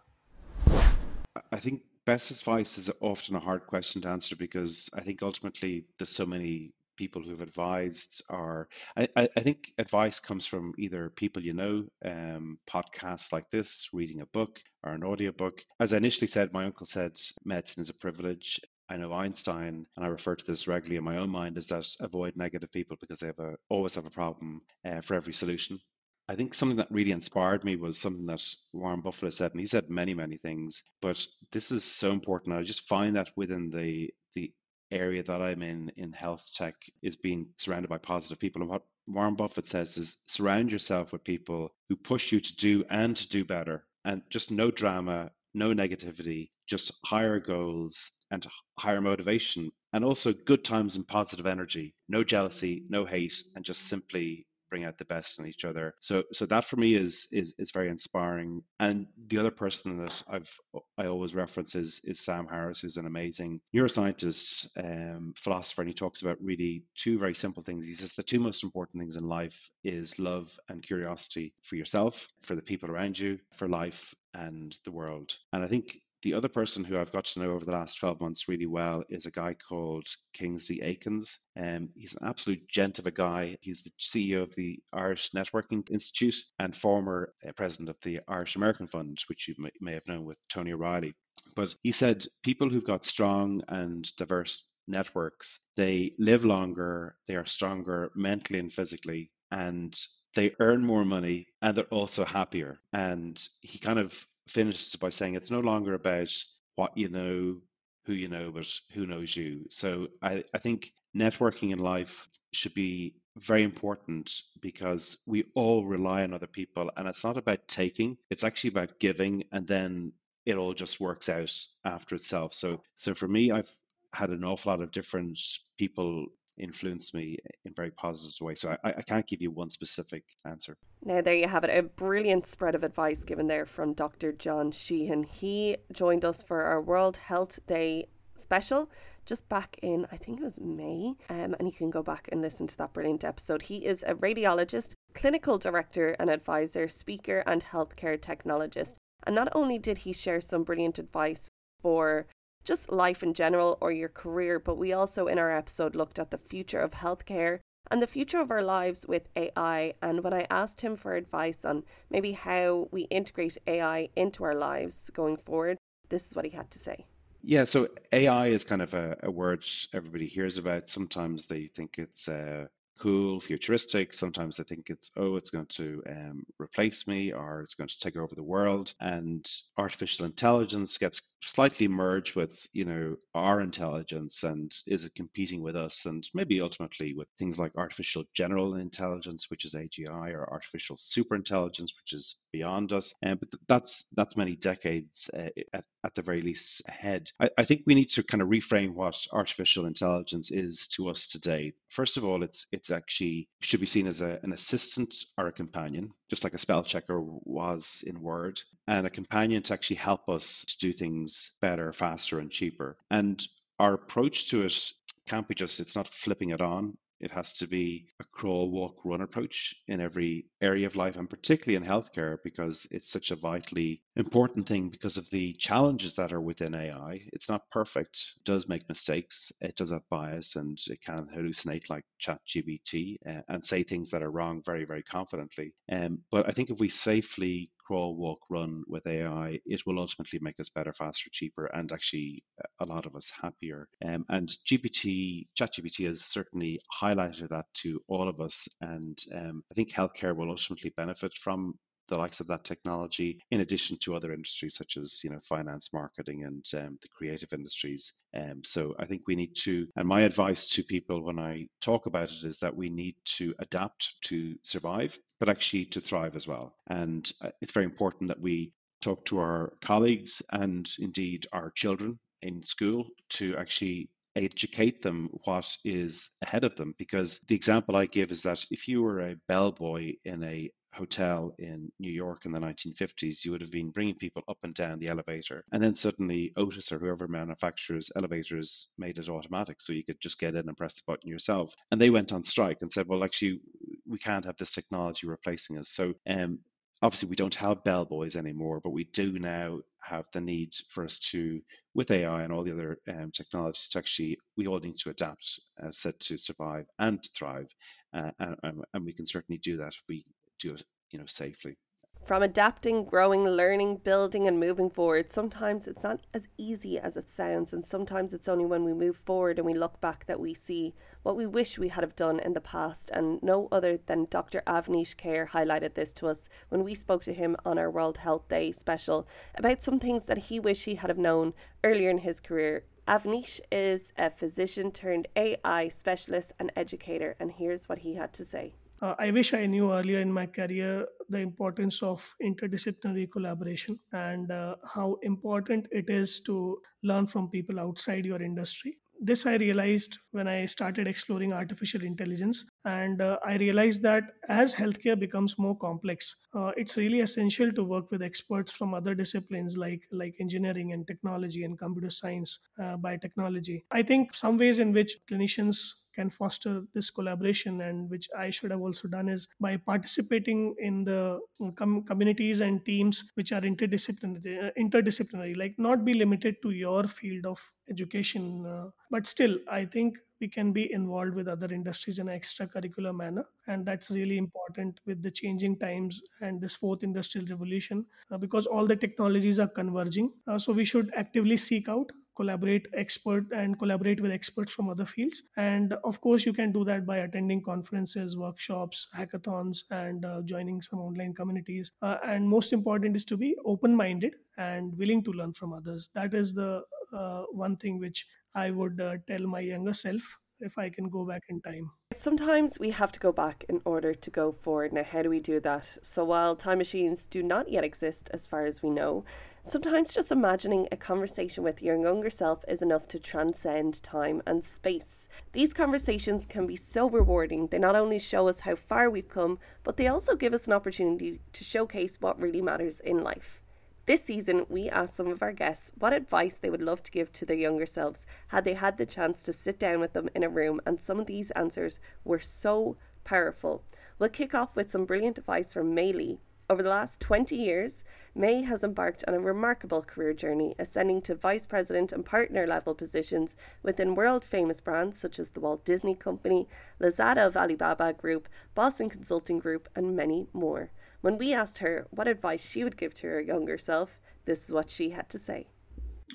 I 1.52 1.58
think 1.58 1.82
best 2.06 2.30
advice 2.30 2.78
is 2.78 2.90
often 3.00 3.36
a 3.36 3.40
hard 3.40 3.66
question 3.66 4.02
to 4.02 4.08
answer 4.08 4.36
because 4.36 4.90
I 4.94 5.00
think 5.00 5.22
ultimately 5.22 5.86
there's 5.98 6.10
so 6.10 6.26
many 6.26 6.72
people 6.96 7.22
who've 7.22 7.40
advised 7.42 8.22
or 8.30 8.68
I, 8.96 9.08
I 9.16 9.40
think 9.40 9.72
advice 9.78 10.20
comes 10.20 10.46
from 10.46 10.74
either 10.78 11.10
people 11.10 11.42
you 11.42 11.52
know, 11.52 11.84
um, 12.04 12.58
podcasts 12.68 13.32
like 13.32 13.50
this, 13.50 13.88
reading 13.92 14.20
a 14.20 14.26
book 14.26 14.60
or 14.84 14.92
an 14.92 15.04
audiobook. 15.04 15.62
As 15.80 15.92
I 15.92 15.96
initially 15.96 16.28
said, 16.28 16.52
my 16.52 16.64
uncle 16.64 16.86
said 16.86 17.18
medicine 17.44 17.80
is 17.82 17.90
a 17.90 17.94
privilege. 17.94 18.60
I 18.88 18.96
know 18.98 19.12
Einstein, 19.12 19.86
and 19.96 20.04
I 20.04 20.08
refer 20.08 20.36
to 20.36 20.44
this 20.44 20.68
regularly 20.68 20.96
in 20.96 21.04
my 21.04 21.16
own 21.16 21.30
mind, 21.30 21.56
is 21.56 21.66
that 21.68 21.86
avoid 22.00 22.36
negative 22.36 22.70
people 22.70 22.96
because 23.00 23.18
they 23.18 23.28
have 23.28 23.38
a 23.38 23.56
always 23.70 23.94
have 23.94 24.06
a 24.06 24.10
problem 24.10 24.60
uh, 24.84 25.00
for 25.00 25.14
every 25.14 25.32
solution. 25.32 25.80
I 26.26 26.36
think 26.36 26.54
something 26.54 26.78
that 26.78 26.90
really 26.90 27.10
inspired 27.10 27.64
me 27.64 27.76
was 27.76 27.98
something 27.98 28.24
that 28.26 28.42
Warren 28.72 29.02
Buffett 29.02 29.34
said, 29.34 29.50
and 29.52 29.60
he 29.60 29.66
said 29.66 29.90
many, 29.90 30.14
many 30.14 30.38
things, 30.38 30.82
but 31.02 31.26
this 31.52 31.70
is 31.70 31.84
so 31.84 32.12
important. 32.12 32.56
I 32.56 32.62
just 32.62 32.88
find 32.88 33.16
that 33.16 33.30
within 33.36 33.68
the 33.70 34.10
the 34.34 34.50
area 34.90 35.22
that 35.22 35.42
I'm 35.42 35.62
in 35.62 35.90
in 35.96 36.12
health 36.12 36.48
tech 36.54 36.76
is 37.02 37.16
being 37.16 37.48
surrounded 37.58 37.88
by 37.88 37.98
positive 37.98 38.38
people. 38.38 38.62
And 38.62 38.70
what 38.70 38.86
Warren 39.06 39.34
Buffett 39.34 39.68
says 39.68 39.98
is 39.98 40.16
surround 40.26 40.72
yourself 40.72 41.12
with 41.12 41.24
people 41.24 41.74
who 41.90 41.96
push 41.96 42.32
you 42.32 42.40
to 42.40 42.56
do 42.56 42.84
and 42.88 43.14
to 43.16 43.28
do 43.28 43.44
better, 43.44 43.84
and 44.06 44.22
just 44.30 44.50
no 44.50 44.70
drama, 44.70 45.30
no 45.52 45.74
negativity, 45.74 46.50
just 46.66 46.92
higher 47.04 47.38
goals 47.38 48.12
and 48.30 48.46
higher 48.78 49.02
motivation, 49.02 49.70
and 49.92 50.04
also 50.04 50.32
good 50.32 50.64
times 50.64 50.96
and 50.96 51.06
positive 51.06 51.46
energy, 51.46 51.94
no 52.08 52.24
jealousy, 52.24 52.86
no 52.88 53.04
hate, 53.04 53.42
and 53.56 53.64
just 53.64 53.82
simply 53.82 54.46
bring 54.74 54.84
out 54.84 54.98
the 54.98 55.04
best 55.04 55.38
in 55.38 55.46
each 55.46 55.64
other. 55.64 55.94
So 56.00 56.24
so 56.32 56.46
that 56.46 56.64
for 56.64 56.74
me 56.76 56.96
is 56.96 57.28
is 57.30 57.54
is 57.58 57.70
very 57.70 57.88
inspiring. 57.88 58.60
And 58.80 59.06
the 59.28 59.38
other 59.38 59.52
person 59.52 59.98
that 59.98 60.20
I've 60.28 60.52
I 60.98 61.06
always 61.06 61.32
reference 61.32 61.76
is 61.76 62.00
is 62.02 62.18
Sam 62.18 62.48
Harris, 62.48 62.80
who's 62.80 62.96
an 62.96 63.06
amazing 63.06 63.60
neuroscientist, 63.72 64.66
um, 64.76 65.32
philosopher, 65.36 65.82
and 65.82 65.90
he 65.90 65.94
talks 65.94 66.22
about 66.22 66.42
really 66.42 66.82
two 66.96 67.20
very 67.20 67.34
simple 67.34 67.62
things. 67.62 67.86
He 67.86 67.92
says 67.92 68.14
the 68.14 68.24
two 68.24 68.40
most 68.40 68.64
important 68.64 69.00
things 69.00 69.16
in 69.16 69.28
life 69.28 69.70
is 69.84 70.18
love 70.18 70.50
and 70.68 70.82
curiosity 70.82 71.54
for 71.62 71.76
yourself, 71.76 72.26
for 72.42 72.56
the 72.56 72.68
people 72.70 72.90
around 72.90 73.16
you, 73.16 73.38
for 73.56 73.68
life 73.68 74.12
and 74.34 74.76
the 74.84 74.90
world. 74.90 75.30
And 75.52 75.62
I 75.62 75.68
think 75.68 76.00
The 76.24 76.32
other 76.32 76.48
person 76.48 76.84
who 76.84 76.98
I've 76.98 77.12
got 77.12 77.26
to 77.26 77.40
know 77.40 77.50
over 77.50 77.66
the 77.66 77.72
last 77.72 77.98
12 77.98 78.18
months 78.18 78.48
really 78.48 78.64
well 78.64 79.04
is 79.10 79.26
a 79.26 79.30
guy 79.30 79.52
called 79.52 80.06
Kingsley 80.32 80.80
Aikens. 80.80 81.38
Um, 81.54 81.90
he's 81.94 82.14
an 82.14 82.26
absolute 82.26 82.66
gent 82.66 82.98
of 82.98 83.06
a 83.06 83.10
guy. 83.10 83.58
He's 83.60 83.82
the 83.82 83.90
CEO 84.00 84.42
of 84.42 84.54
the 84.54 84.80
Irish 84.94 85.32
Networking 85.32 85.86
Institute 85.90 86.42
and 86.58 86.74
former 86.74 87.34
uh, 87.46 87.52
president 87.52 87.90
of 87.90 87.96
the 88.02 88.20
Irish 88.26 88.56
American 88.56 88.86
Fund, 88.86 89.18
which 89.28 89.48
you 89.48 89.54
may, 89.58 89.68
may 89.82 89.92
have 89.92 90.08
known 90.08 90.24
with 90.24 90.38
Tony 90.48 90.72
O'Reilly. 90.72 91.14
But 91.54 91.74
he 91.82 91.92
said 91.92 92.24
people 92.42 92.70
who've 92.70 92.82
got 92.82 93.04
strong 93.04 93.60
and 93.68 94.10
diverse 94.16 94.64
networks, 94.88 95.60
they 95.76 96.14
live 96.18 96.46
longer, 96.46 97.16
they 97.28 97.36
are 97.36 97.44
stronger 97.44 98.10
mentally 98.14 98.60
and 98.60 98.72
physically, 98.72 99.30
and 99.50 99.94
they 100.34 100.54
earn 100.58 100.86
more 100.86 101.04
money 101.04 101.48
and 101.60 101.76
they're 101.76 101.84
also 101.84 102.24
happier. 102.24 102.78
And 102.94 103.38
he 103.60 103.78
kind 103.78 103.98
of 103.98 104.26
finishes 104.48 104.96
by 104.96 105.08
saying 105.08 105.34
it's 105.34 105.50
no 105.50 105.60
longer 105.60 105.94
about 105.94 106.32
what 106.76 106.96
you 106.96 107.08
know, 107.08 107.60
who 108.06 108.12
you 108.12 108.28
know, 108.28 108.50
but 108.50 108.68
who 108.92 109.06
knows 109.06 109.36
you. 109.36 109.66
So 109.70 110.08
I, 110.22 110.44
I 110.52 110.58
think 110.58 110.92
networking 111.16 111.72
in 111.72 111.78
life 111.78 112.28
should 112.52 112.74
be 112.74 113.14
very 113.36 113.62
important 113.62 114.42
because 114.60 115.18
we 115.26 115.44
all 115.54 115.84
rely 115.84 116.22
on 116.22 116.34
other 116.34 116.46
people 116.46 116.90
and 116.96 117.08
it's 117.08 117.24
not 117.24 117.36
about 117.36 117.66
taking, 117.68 118.16
it's 118.30 118.44
actually 118.44 118.70
about 118.70 118.98
giving 118.98 119.44
and 119.52 119.66
then 119.66 120.12
it 120.46 120.56
all 120.56 120.74
just 120.74 121.00
works 121.00 121.28
out 121.28 121.52
after 121.84 122.14
itself. 122.14 122.52
So 122.54 122.82
so 122.96 123.14
for 123.14 123.28
me 123.28 123.50
I've 123.50 123.74
had 124.12 124.30
an 124.30 124.44
awful 124.44 124.70
lot 124.70 124.80
of 124.80 124.92
different 124.92 125.40
people 125.78 126.26
influenced 126.58 127.14
me 127.14 127.38
in 127.64 127.74
very 127.74 127.90
positive 127.90 128.40
way. 128.40 128.54
So 128.54 128.76
I, 128.84 128.90
I 128.90 129.02
can't 129.02 129.26
give 129.26 129.42
you 129.42 129.50
one 129.50 129.70
specific 129.70 130.24
answer. 130.44 130.76
Now, 131.04 131.20
there 131.20 131.34
you 131.34 131.48
have 131.48 131.64
it. 131.64 131.76
A 131.76 131.82
brilliant 131.82 132.46
spread 132.46 132.74
of 132.74 132.84
advice 132.84 133.24
given 133.24 133.46
there 133.46 133.66
from 133.66 133.92
Dr. 133.92 134.32
John 134.32 134.70
Sheehan. 134.70 135.24
He 135.24 135.76
joined 135.92 136.24
us 136.24 136.42
for 136.42 136.62
our 136.62 136.80
World 136.80 137.16
Health 137.16 137.58
Day 137.66 138.06
special 138.36 138.90
just 139.26 139.48
back 139.48 139.78
in, 139.82 140.06
I 140.12 140.16
think 140.16 140.40
it 140.40 140.44
was 140.44 140.60
May. 140.60 141.14
Um, 141.30 141.54
and 141.58 141.66
you 141.66 141.72
can 141.72 141.90
go 141.90 142.02
back 142.02 142.28
and 142.30 142.42
listen 142.42 142.66
to 142.66 142.76
that 142.78 142.92
brilliant 142.92 143.24
episode. 143.24 143.62
He 143.62 143.86
is 143.86 144.04
a 144.06 144.14
radiologist, 144.14 144.92
clinical 145.14 145.58
director 145.58 146.16
and 146.18 146.30
advisor, 146.30 146.88
speaker, 146.88 147.42
and 147.46 147.64
healthcare 147.64 148.18
technologist. 148.18 148.94
And 149.26 149.34
not 149.34 149.48
only 149.54 149.78
did 149.78 149.98
he 149.98 150.12
share 150.12 150.40
some 150.40 150.64
brilliant 150.64 150.98
advice 150.98 151.48
for 151.80 152.26
just 152.64 152.90
life 152.90 153.22
in 153.22 153.34
general 153.34 153.78
or 153.80 153.92
your 153.92 154.08
career, 154.08 154.58
but 154.58 154.76
we 154.76 154.92
also 154.92 155.26
in 155.26 155.38
our 155.38 155.50
episode 155.56 155.94
looked 155.94 156.18
at 156.18 156.30
the 156.30 156.38
future 156.38 156.80
of 156.80 156.92
healthcare 156.92 157.60
and 157.90 158.00
the 158.00 158.06
future 158.06 158.40
of 158.40 158.50
our 158.50 158.62
lives 158.62 159.06
with 159.06 159.28
AI. 159.36 159.94
And 160.00 160.24
when 160.24 160.32
I 160.32 160.46
asked 160.50 160.80
him 160.80 160.96
for 160.96 161.14
advice 161.14 161.64
on 161.64 161.84
maybe 162.10 162.32
how 162.32 162.88
we 162.90 163.02
integrate 163.02 163.58
AI 163.66 164.08
into 164.16 164.44
our 164.44 164.54
lives 164.54 165.10
going 165.12 165.36
forward, 165.36 165.76
this 166.08 166.26
is 166.26 166.34
what 166.34 166.44
he 166.44 166.50
had 166.50 166.70
to 166.70 166.78
say. 166.78 167.06
Yeah, 167.42 167.64
so 167.64 167.88
AI 168.10 168.46
is 168.46 168.64
kind 168.64 168.80
of 168.80 168.94
a, 168.94 169.18
a 169.22 169.30
word 169.30 169.64
everybody 169.92 170.26
hears 170.26 170.56
about. 170.56 170.88
Sometimes 170.88 171.44
they 171.44 171.66
think 171.66 171.98
it's 171.98 172.26
uh, 172.26 172.66
cool, 172.98 173.40
futuristic. 173.40 174.12
Sometimes 174.12 174.56
they 174.56 174.64
think 174.64 174.90
it's, 174.90 175.10
oh, 175.16 175.36
it's 175.36 175.50
going 175.50 175.66
to 175.66 176.02
um, 176.08 176.44
replace 176.58 177.06
me 177.06 177.32
or 177.32 177.62
it's 177.62 177.74
going 177.74 177.88
to 177.88 177.98
take 177.98 178.16
over 178.16 178.34
the 178.34 178.42
world. 178.42 178.94
And 179.00 179.50
artificial 179.76 180.26
intelligence 180.26 180.98
gets 180.98 181.20
slightly 181.42 181.88
merged 181.88 182.36
with, 182.36 182.66
you 182.72 182.84
know, 182.84 183.16
our 183.34 183.60
intelligence 183.60 184.42
and 184.42 184.72
is 184.86 185.04
it 185.04 185.14
competing 185.14 185.62
with 185.62 185.76
us? 185.76 186.06
And 186.06 186.28
maybe 186.34 186.60
ultimately 186.60 187.14
with 187.14 187.28
things 187.38 187.58
like 187.58 187.72
artificial 187.76 188.24
general 188.34 188.76
intelligence, 188.76 189.50
which 189.50 189.64
is 189.64 189.74
AGI, 189.74 190.32
or 190.32 190.50
artificial 190.50 190.96
super 190.96 191.34
intelligence, 191.34 191.92
which 192.00 192.12
is 192.12 192.36
beyond 192.52 192.92
us. 192.92 193.14
Um, 193.24 193.38
but 193.38 193.48
that's 193.68 194.04
that's 194.14 194.36
many 194.36 194.56
decades 194.56 195.30
uh, 195.36 195.48
at, 195.72 195.84
at 196.04 196.14
the 196.14 196.22
very 196.22 196.40
least 196.42 196.82
ahead. 196.86 197.30
I, 197.40 197.48
I 197.58 197.64
think 197.64 197.82
we 197.86 197.94
need 197.94 198.10
to 198.10 198.22
kind 198.22 198.42
of 198.42 198.48
reframe 198.48 198.94
what 198.94 199.26
artificial 199.32 199.86
intelligence 199.86 200.50
is 200.50 200.86
to 200.88 201.08
us 201.08 201.26
today. 201.26 201.72
First 201.90 202.16
of 202.16 202.24
all, 202.24 202.42
it's 202.42 202.66
it's 202.72 202.90
actually 202.90 203.48
should 203.60 203.80
be 203.80 203.86
seen 203.86 204.06
as 204.06 204.20
a, 204.20 204.38
an 204.42 204.52
assistant 204.52 205.14
or 205.38 205.46
a 205.46 205.52
companion, 205.52 206.12
just 206.28 206.44
like 206.44 206.54
a 206.54 206.58
spell 206.58 206.82
checker 206.82 207.20
was 207.20 208.04
in 208.06 208.20
Word, 208.20 208.60
and 208.86 209.06
a 209.06 209.10
companion 209.10 209.62
to 209.64 209.72
actually 209.72 209.96
help 209.96 210.28
us 210.28 210.64
to 210.68 210.78
do 210.78 210.92
things 210.92 211.52
better, 211.60 211.92
faster, 211.92 212.38
and 212.38 212.50
cheaper. 212.50 212.96
And 213.10 213.42
our 213.78 213.94
approach 213.94 214.50
to 214.50 214.64
it 214.64 214.92
can't 215.26 215.48
be 215.48 215.54
just 215.54 215.80
it's 215.80 215.96
not 215.96 216.08
flipping 216.08 216.50
it 216.50 216.60
on 216.60 216.96
it 217.20 217.30
has 217.30 217.52
to 217.54 217.66
be 217.66 218.08
a 218.20 218.24
crawl, 218.24 218.70
walk, 218.70 218.96
run 219.04 219.20
approach 219.20 219.74
in 219.88 220.00
every 220.00 220.46
area 220.60 220.86
of 220.86 220.96
life, 220.96 221.16
and 221.16 221.28
particularly 221.28 221.76
in 221.76 221.88
healthcare, 221.88 222.38
because 222.44 222.86
it's 222.90 223.10
such 223.10 223.30
a 223.30 223.36
vitally 223.36 224.02
important 224.16 224.66
thing 224.66 224.88
because 224.88 225.16
of 225.16 225.28
the 225.30 225.52
challenges 225.54 226.14
that 226.14 226.32
are 226.32 226.40
within 226.40 226.74
AI. 226.76 227.20
It's 227.32 227.48
not 227.48 227.70
perfect, 227.70 228.32
it 228.36 228.44
does 228.44 228.68
make 228.68 228.88
mistakes, 228.88 229.52
it 229.60 229.76
does 229.76 229.90
have 229.90 230.08
bias, 230.10 230.56
and 230.56 230.78
it 230.88 231.00
can 231.02 231.26
hallucinate 231.34 231.90
like 231.90 232.04
ChatGPT 232.20 233.16
uh, 233.26 233.42
and 233.48 233.64
say 233.64 233.82
things 233.82 234.10
that 234.10 234.22
are 234.22 234.30
wrong 234.30 234.62
very, 234.64 234.84
very 234.84 235.02
confidently. 235.02 235.74
Um, 235.90 236.20
but 236.30 236.48
I 236.48 236.52
think 236.52 236.70
if 236.70 236.78
we 236.78 236.88
safely 236.88 237.70
crawl, 237.86 238.16
walk, 238.16 238.40
run 238.50 238.82
with 238.86 239.06
AI, 239.06 239.60
it 239.66 239.82
will 239.86 239.98
ultimately 239.98 240.38
make 240.40 240.58
us 240.60 240.70
better, 240.70 240.92
faster, 240.92 241.28
cheaper, 241.32 241.66
and 241.66 241.92
actually 241.92 242.42
a 242.80 242.86
lot 242.86 243.06
of 243.06 243.16
us 243.16 243.30
happier. 243.40 243.88
Um, 244.04 244.24
and 244.28 244.48
GPT, 244.66 245.46
ChatGPT 245.58 246.06
has 246.06 246.24
certainly 246.24 246.80
highlighted 247.02 247.50
that 247.50 247.66
to 247.82 248.00
all 248.08 248.28
of 248.28 248.40
us. 248.40 248.68
And 248.80 249.18
um, 249.34 249.62
I 249.70 249.74
think 249.74 249.90
healthcare 249.90 250.36
will 250.36 250.50
ultimately 250.50 250.92
benefit 250.96 251.34
from 251.34 251.74
the 252.14 252.20
likes 252.20 252.38
of 252.38 252.46
that 252.46 252.62
technology, 252.62 253.40
in 253.50 253.60
addition 253.60 253.96
to 253.98 254.14
other 254.14 254.32
industries 254.32 254.76
such 254.76 254.96
as 254.96 255.20
you 255.24 255.30
know 255.30 255.40
finance, 255.48 255.92
marketing, 255.92 256.44
and 256.44 256.64
um, 256.74 256.96
the 257.02 257.08
creative 257.08 257.52
industries. 257.52 258.12
Um, 258.36 258.62
so 258.62 258.94
I 259.00 259.04
think 259.04 259.22
we 259.26 259.34
need 259.34 259.56
to, 259.64 259.88
and 259.96 260.06
my 260.06 260.20
advice 260.22 260.68
to 260.74 260.84
people 260.84 261.24
when 261.24 261.40
I 261.40 261.66
talk 261.80 262.06
about 262.06 262.30
it 262.30 262.44
is 262.44 262.58
that 262.58 262.76
we 262.76 262.88
need 262.88 263.16
to 263.38 263.52
adapt 263.58 264.14
to 264.26 264.54
survive, 264.62 265.18
but 265.40 265.48
actually 265.48 265.86
to 265.86 266.00
thrive 266.00 266.36
as 266.36 266.46
well. 266.46 266.76
And 266.88 267.30
uh, 267.42 267.50
it's 267.60 267.72
very 267.72 267.84
important 267.84 268.28
that 268.28 268.40
we 268.40 268.72
talk 269.00 269.24
to 269.26 269.40
our 269.40 269.72
colleagues 269.82 270.40
and 270.52 270.88
indeed 271.00 271.46
our 271.52 271.72
children 271.72 272.20
in 272.42 272.62
school 272.62 273.08
to 273.30 273.56
actually 273.56 274.08
educate 274.36 275.02
them 275.02 275.30
what 275.44 275.76
is 275.84 276.30
ahead 276.42 276.64
of 276.64 276.74
them 276.76 276.92
because 276.98 277.38
the 277.46 277.54
example 277.54 277.94
i 277.94 278.04
give 278.04 278.32
is 278.32 278.42
that 278.42 278.64
if 278.72 278.88
you 278.88 279.00
were 279.00 279.20
a 279.20 279.36
bellboy 279.46 280.12
in 280.24 280.42
a 280.42 280.68
hotel 280.94 281.54
in 281.58 281.90
New 281.98 282.10
York 282.10 282.46
in 282.46 282.52
the 282.52 282.60
1950s, 282.60 283.44
you 283.44 283.52
would 283.52 283.60
have 283.60 283.70
been 283.70 283.90
bringing 283.90 284.14
people 284.14 284.42
up 284.48 284.58
and 284.62 284.74
down 284.74 284.98
the 284.98 285.08
elevator. 285.08 285.64
And 285.72 285.82
then 285.82 285.94
suddenly 285.94 286.52
Otis 286.56 286.92
or 286.92 286.98
whoever 286.98 287.28
manufactures 287.28 288.10
elevators 288.16 288.88
made 288.98 289.18
it 289.18 289.28
automatic. 289.28 289.80
So 289.80 289.92
you 289.92 290.04
could 290.04 290.20
just 290.20 290.38
get 290.38 290.54
in 290.54 290.68
and 290.68 290.76
press 290.76 290.94
the 290.94 291.02
button 291.06 291.28
yourself. 291.28 291.74
And 291.90 292.00
they 292.00 292.10
went 292.10 292.32
on 292.32 292.44
strike 292.44 292.78
and 292.80 292.92
said, 292.92 293.08
well, 293.08 293.24
actually, 293.24 293.60
we 294.06 294.18
can't 294.18 294.44
have 294.44 294.56
this 294.56 294.72
technology 294.72 295.26
replacing 295.26 295.78
us. 295.78 295.90
So 295.90 296.14
um, 296.28 296.58
obviously 297.02 297.28
we 297.28 297.36
don't 297.36 297.54
have 297.54 297.84
bellboys 297.84 298.36
anymore, 298.36 298.80
but 298.82 298.90
we 298.90 299.04
do 299.04 299.38
now 299.38 299.80
have 300.02 300.24
the 300.32 300.40
need 300.40 300.72
for 300.90 301.04
us 301.04 301.18
to, 301.18 301.60
with 301.94 302.10
AI 302.10 302.42
and 302.42 302.52
all 302.52 302.62
the 302.62 302.72
other 302.72 302.98
um, 303.08 303.30
technologies, 303.30 303.88
to 303.88 303.98
actually, 303.98 304.38
we 304.56 304.66
all 304.66 304.78
need 304.78 304.96
to 304.98 305.10
adapt, 305.10 305.60
as 305.80 305.98
said, 305.98 306.18
to 306.20 306.38
survive 306.38 306.86
and 306.98 307.26
thrive. 307.36 307.68
Uh, 308.14 308.30
and, 308.38 308.84
and, 308.92 309.04
we 309.04 309.12
can 309.12 309.26
certainly 309.26 309.58
do 309.58 309.76
that 309.76 309.88
if 309.88 310.02
we 310.08 310.24
do 310.68 310.74
it, 310.74 310.84
you 311.10 311.18
know, 311.18 311.26
safely. 311.26 311.76
From 312.24 312.42
adapting, 312.42 313.04
growing, 313.04 313.44
learning, 313.44 313.96
building, 313.98 314.48
and 314.48 314.58
moving 314.58 314.88
forward, 314.88 315.30
sometimes 315.30 315.86
it's 315.86 316.02
not 316.02 316.20
as 316.32 316.48
easy 316.56 316.98
as 316.98 317.18
it 317.18 317.28
sounds, 317.28 317.74
and 317.74 317.84
sometimes 317.84 318.32
it's 318.32 318.48
only 318.48 318.64
when 318.64 318.82
we 318.82 318.94
move 318.94 319.18
forward 319.18 319.58
and 319.58 319.66
we 319.66 319.74
look 319.74 320.00
back 320.00 320.24
that 320.24 320.40
we 320.40 320.54
see 320.54 320.94
what 321.22 321.36
we 321.36 321.44
wish 321.44 321.78
we 321.78 321.88
had 321.88 322.02
have 322.02 322.16
done 322.16 322.40
in 322.40 322.54
the 322.54 322.62
past. 322.62 323.10
And 323.10 323.42
no 323.42 323.68
other 323.70 323.98
than 324.06 324.26
Dr. 324.30 324.62
Avneesh 324.66 325.16
Khare 325.16 325.48
highlighted 325.48 325.92
this 325.92 326.14
to 326.14 326.28
us 326.28 326.48
when 326.70 326.82
we 326.82 326.94
spoke 326.94 327.22
to 327.24 327.34
him 327.34 327.56
on 327.62 327.78
our 327.78 327.90
World 327.90 328.16
Health 328.16 328.48
Day 328.48 328.72
special 328.72 329.28
about 329.54 329.82
some 329.82 330.00
things 330.00 330.24
that 330.24 330.48
he 330.48 330.58
wished 330.58 330.86
he 330.86 330.94
had 330.94 331.10
have 331.10 331.18
known 331.18 331.52
earlier 331.82 332.08
in 332.08 332.18
his 332.18 332.40
career. 332.40 332.84
Avneesh 333.06 333.60
is 333.70 334.14
a 334.16 334.30
physician 334.30 334.92
turned 334.92 335.28
AI 335.36 335.90
specialist 335.90 336.54
and 336.58 336.72
educator, 336.74 337.36
and 337.38 337.52
here's 337.52 337.86
what 337.86 337.98
he 337.98 338.14
had 338.14 338.32
to 338.32 338.46
say. 338.46 338.76
Uh, 339.04 339.14
I 339.18 339.30
wish 339.32 339.52
I 339.52 339.66
knew 339.66 339.92
earlier 339.92 340.20
in 340.20 340.32
my 340.32 340.46
career 340.46 341.06
the 341.28 341.38
importance 341.38 342.02
of 342.02 342.34
interdisciplinary 342.42 343.30
collaboration 343.30 343.98
and 344.12 344.50
uh, 344.50 344.76
how 344.94 345.18
important 345.22 345.88
it 345.90 346.08
is 346.08 346.40
to 346.42 346.80
learn 347.02 347.26
from 347.26 347.50
people 347.50 347.78
outside 347.78 348.24
your 348.24 348.40
industry. 348.40 348.96
This 349.20 349.44
I 349.44 349.56
realized 349.56 350.18
when 350.30 350.48
I 350.48 350.64
started 350.64 351.06
exploring 351.06 351.52
artificial 351.52 352.02
intelligence, 352.02 352.64
and 352.84 353.20
uh, 353.20 353.38
I 353.44 353.56
realized 353.56 354.02
that 354.02 354.24
as 354.48 354.74
healthcare 354.74 355.18
becomes 355.18 355.58
more 355.58 355.76
complex, 355.76 356.34
uh, 356.54 356.72
it's 356.76 356.96
really 356.96 357.20
essential 357.20 357.72
to 357.72 357.84
work 357.84 358.10
with 358.10 358.22
experts 358.22 358.72
from 358.72 358.94
other 358.94 359.14
disciplines 359.14 359.76
like 359.76 360.02
like 360.10 360.34
engineering 360.40 360.92
and 360.92 361.06
technology 361.06 361.64
and 361.64 361.78
computer 361.78 362.10
science, 362.10 362.58
uh, 362.82 362.96
biotechnology. 362.96 363.84
I 363.90 364.02
think 364.02 364.34
some 364.34 364.56
ways 364.58 364.78
in 364.78 364.92
which 364.92 365.18
clinicians 365.30 365.92
can 366.14 366.30
foster 366.30 366.82
this 366.94 367.10
collaboration 367.10 367.80
and 367.80 368.10
which 368.10 368.28
i 368.36 368.50
should 368.50 368.70
have 368.70 368.80
also 368.80 369.08
done 369.08 369.28
is 369.28 369.48
by 369.60 369.76
participating 369.76 370.74
in 370.78 371.04
the 371.04 371.40
com- 371.76 372.02
communities 372.04 372.60
and 372.60 372.84
teams 372.84 373.30
which 373.34 373.52
are 373.52 373.60
interdisciplinary 373.60 374.68
uh, 374.68 374.70
interdisciplinary 374.78 375.56
like 375.56 375.78
not 375.78 376.04
be 376.04 376.14
limited 376.14 376.56
to 376.62 376.70
your 376.70 377.04
field 377.06 377.46
of 377.46 377.72
education 377.88 378.66
uh, 378.66 378.90
but 379.10 379.26
still 379.26 379.58
i 379.68 379.84
think 379.84 380.18
we 380.40 380.48
can 380.48 380.72
be 380.72 380.92
involved 380.92 381.34
with 381.34 381.48
other 381.48 381.72
industries 381.72 382.18
in 382.18 382.28
an 382.28 382.38
extracurricular 382.38 383.14
manner 383.16 383.44
and 383.66 383.86
that's 383.86 384.10
really 384.10 384.36
important 384.36 385.00
with 385.06 385.22
the 385.22 385.30
changing 385.30 385.78
times 385.78 386.20
and 386.40 386.60
this 386.60 386.74
fourth 386.74 387.02
industrial 387.02 387.46
revolution 387.46 388.04
uh, 388.30 388.38
because 388.38 388.66
all 388.66 388.86
the 388.86 388.96
technologies 388.96 389.58
are 389.60 389.68
converging 389.68 390.32
uh, 390.46 390.58
so 390.58 390.72
we 390.72 390.84
should 390.84 391.12
actively 391.14 391.56
seek 391.56 391.88
out 391.88 392.10
collaborate 392.36 392.86
expert 392.94 393.44
and 393.54 393.78
collaborate 393.78 394.20
with 394.20 394.32
experts 394.32 394.72
from 394.72 394.88
other 394.88 395.04
fields 395.04 395.42
and 395.56 395.92
of 396.04 396.20
course 396.20 396.46
you 396.46 396.52
can 396.52 396.72
do 396.72 396.84
that 396.84 397.06
by 397.06 397.18
attending 397.18 397.62
conferences 397.62 398.36
workshops 398.36 399.06
hackathons 399.16 399.84
and 399.90 400.24
uh, 400.24 400.40
joining 400.44 400.80
some 400.82 400.98
online 400.98 401.34
communities 401.34 401.92
uh, 402.02 402.16
and 402.26 402.48
most 402.48 402.72
important 402.72 403.16
is 403.16 403.24
to 403.24 403.36
be 403.36 403.56
open 403.64 403.94
minded 403.94 404.34
and 404.58 404.96
willing 404.98 405.22
to 405.22 405.32
learn 405.32 405.52
from 405.52 405.72
others 405.72 406.10
that 406.14 406.34
is 406.34 406.54
the 406.54 406.82
uh, 407.16 407.42
one 407.50 407.76
thing 407.76 407.98
which 407.98 408.26
i 408.54 408.70
would 408.70 409.00
uh, 409.00 409.16
tell 409.26 409.46
my 409.46 409.60
younger 409.60 409.92
self 409.92 410.22
if 410.60 410.78
I 410.78 410.88
can 410.88 411.08
go 411.08 411.24
back 411.24 411.42
in 411.48 411.60
time. 411.60 411.90
Sometimes 412.12 412.78
we 412.78 412.90
have 412.90 413.12
to 413.12 413.20
go 413.20 413.32
back 413.32 413.64
in 413.68 413.80
order 413.84 414.14
to 414.14 414.30
go 414.30 414.52
forward. 414.52 414.92
Now, 414.92 415.04
how 415.04 415.22
do 415.22 415.30
we 415.30 415.40
do 415.40 415.60
that? 415.60 415.98
So, 416.02 416.24
while 416.24 416.56
time 416.56 416.78
machines 416.78 417.26
do 417.26 417.42
not 417.42 417.68
yet 417.68 417.84
exist, 417.84 418.30
as 418.32 418.46
far 418.46 418.64
as 418.64 418.82
we 418.82 418.90
know, 418.90 419.24
sometimes 419.66 420.14
just 420.14 420.30
imagining 420.30 420.86
a 420.92 420.96
conversation 420.96 421.64
with 421.64 421.82
your 421.82 421.96
younger 421.96 422.30
self 422.30 422.64
is 422.68 422.82
enough 422.82 423.08
to 423.08 423.18
transcend 423.18 424.02
time 424.02 424.42
and 424.46 424.62
space. 424.62 425.28
These 425.52 425.72
conversations 425.72 426.46
can 426.46 426.66
be 426.66 426.76
so 426.76 427.08
rewarding. 427.08 427.68
They 427.68 427.78
not 427.78 427.96
only 427.96 428.18
show 428.18 428.48
us 428.48 428.60
how 428.60 428.76
far 428.76 429.08
we've 429.08 429.28
come, 429.28 429.58
but 429.82 429.96
they 429.96 430.06
also 430.06 430.36
give 430.36 430.52
us 430.52 430.66
an 430.66 430.72
opportunity 430.74 431.40
to 431.52 431.64
showcase 431.64 432.20
what 432.20 432.40
really 432.40 432.62
matters 432.62 433.00
in 433.00 433.22
life. 433.22 433.60
This 434.06 434.24
season, 434.24 434.66
we 434.68 434.90
asked 434.90 435.16
some 435.16 435.28
of 435.28 435.42
our 435.42 435.52
guests 435.52 435.90
what 435.98 436.12
advice 436.12 436.58
they 436.58 436.68
would 436.68 436.82
love 436.82 437.02
to 437.04 437.10
give 437.10 437.32
to 437.32 437.46
their 437.46 437.56
younger 437.56 437.86
selves 437.86 438.26
had 438.48 438.64
they 438.64 438.74
had 438.74 438.98
the 438.98 439.06
chance 439.06 439.42
to 439.44 439.52
sit 439.54 439.78
down 439.78 439.98
with 439.98 440.12
them 440.12 440.28
in 440.34 440.44
a 440.44 440.48
room, 440.50 440.78
and 440.84 441.00
some 441.00 441.18
of 441.18 441.26
these 441.26 441.50
answers 441.52 442.00
were 442.22 442.38
so 442.38 442.98
powerful. 443.24 443.82
We'll 444.18 444.28
kick 444.28 444.54
off 444.54 444.76
with 444.76 444.90
some 444.90 445.06
brilliant 445.06 445.38
advice 445.38 445.72
from 445.72 445.94
Mei 445.94 446.12
Lee. 446.12 446.38
Over 446.70 446.82
the 446.82 446.88
last 446.88 447.20
20 447.20 447.54
years, 447.54 448.04
Mei 448.34 448.62
has 448.62 448.82
embarked 448.82 449.22
on 449.28 449.34
a 449.34 449.38
remarkable 449.38 450.00
career 450.00 450.32
journey, 450.32 450.74
ascending 450.78 451.20
to 451.22 451.34
vice 451.34 451.66
president 451.66 452.10
and 452.10 452.24
partner 452.24 452.66
level 452.66 452.94
positions 452.94 453.54
within 453.82 454.14
world 454.14 454.46
famous 454.46 454.80
brands 454.80 455.18
such 455.18 455.38
as 455.38 455.50
the 455.50 455.60
Walt 455.60 455.84
Disney 455.84 456.14
Company, 456.14 456.66
Lazada 456.98 457.46
of 457.46 457.54
Alibaba 457.54 458.14
Group, 458.14 458.48
Boston 458.74 459.10
Consulting 459.10 459.58
Group, 459.58 459.90
and 459.94 460.16
many 460.16 460.46
more. 460.54 460.90
When 461.20 461.36
we 461.36 461.52
asked 461.52 461.78
her 461.78 462.06
what 462.10 462.28
advice 462.28 462.66
she 462.66 462.82
would 462.82 462.96
give 462.96 463.12
to 463.14 463.26
her 463.26 463.40
younger 463.42 463.76
self, 463.76 464.18
this 464.46 464.64
is 464.64 464.72
what 464.72 464.88
she 464.88 465.10
had 465.10 465.28
to 465.30 465.38
say. 465.38 465.66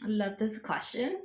I 0.03 0.07
love 0.07 0.37
this 0.37 0.59
question. 0.59 1.21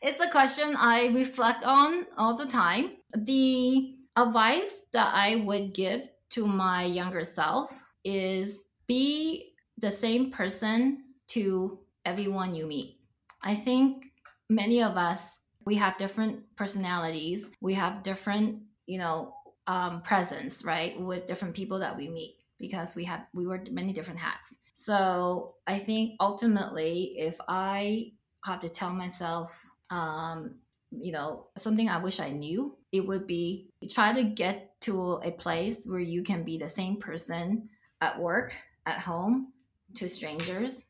It's 0.00 0.24
a 0.24 0.30
question 0.30 0.76
I 0.76 1.08
reflect 1.08 1.64
on 1.64 2.06
all 2.16 2.36
the 2.36 2.46
time. 2.46 2.98
The 3.16 3.96
advice 4.14 4.86
that 4.92 5.12
I 5.12 5.42
would 5.44 5.74
give 5.74 6.08
to 6.30 6.46
my 6.46 6.84
younger 6.84 7.24
self 7.24 7.72
is 8.04 8.60
be 8.86 9.52
the 9.78 9.90
same 9.90 10.30
person 10.30 11.04
to 11.28 11.78
everyone 12.04 12.54
you 12.54 12.66
meet. 12.66 12.98
I 13.42 13.54
think 13.54 14.06
many 14.48 14.82
of 14.82 14.96
us 14.96 15.38
we 15.68 15.74
have 15.74 15.98
different 15.98 16.40
personalities. 16.56 17.50
We 17.60 17.74
have 17.74 18.02
different, 18.02 18.62
you 18.86 18.98
know, 18.98 19.34
um, 19.66 20.00
presence, 20.00 20.64
right, 20.64 20.98
with 20.98 21.26
different 21.26 21.54
people 21.54 21.78
that 21.80 21.94
we 21.94 22.08
meet 22.08 22.36
because 22.58 22.96
we 22.96 23.04
have 23.04 23.26
we 23.34 23.46
wear 23.46 23.62
many 23.70 23.92
different 23.92 24.18
hats. 24.18 24.54
So 24.72 25.56
I 25.66 25.78
think 25.78 26.14
ultimately, 26.20 27.16
if 27.18 27.38
I 27.48 28.12
have 28.46 28.60
to 28.60 28.70
tell 28.70 28.90
myself, 28.90 29.62
um, 29.90 30.54
you 30.90 31.12
know, 31.12 31.48
something 31.58 31.90
I 31.90 32.02
wish 32.02 32.18
I 32.18 32.30
knew, 32.30 32.74
it 32.92 33.06
would 33.06 33.26
be 33.26 33.68
try 33.90 34.14
to 34.14 34.24
get 34.24 34.80
to 34.82 35.20
a 35.22 35.30
place 35.30 35.84
where 35.84 36.00
you 36.00 36.22
can 36.22 36.44
be 36.44 36.56
the 36.56 36.68
same 36.68 36.96
person 36.96 37.68
at 38.00 38.18
work, 38.18 38.54
at 38.86 38.98
home, 38.98 39.52
to 39.94 40.08
strangers, 40.08 40.84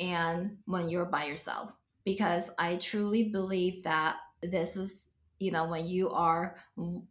and 0.00 0.56
when 0.66 0.88
you're 0.88 1.04
by 1.04 1.24
yourself. 1.24 1.72
Because 2.04 2.50
I 2.58 2.76
truly 2.76 3.30
believe 3.30 3.82
that 3.84 4.16
this 4.42 4.76
is, 4.76 5.08
you 5.38 5.50
know, 5.50 5.66
when 5.66 5.86
you 5.86 6.10
are 6.10 6.56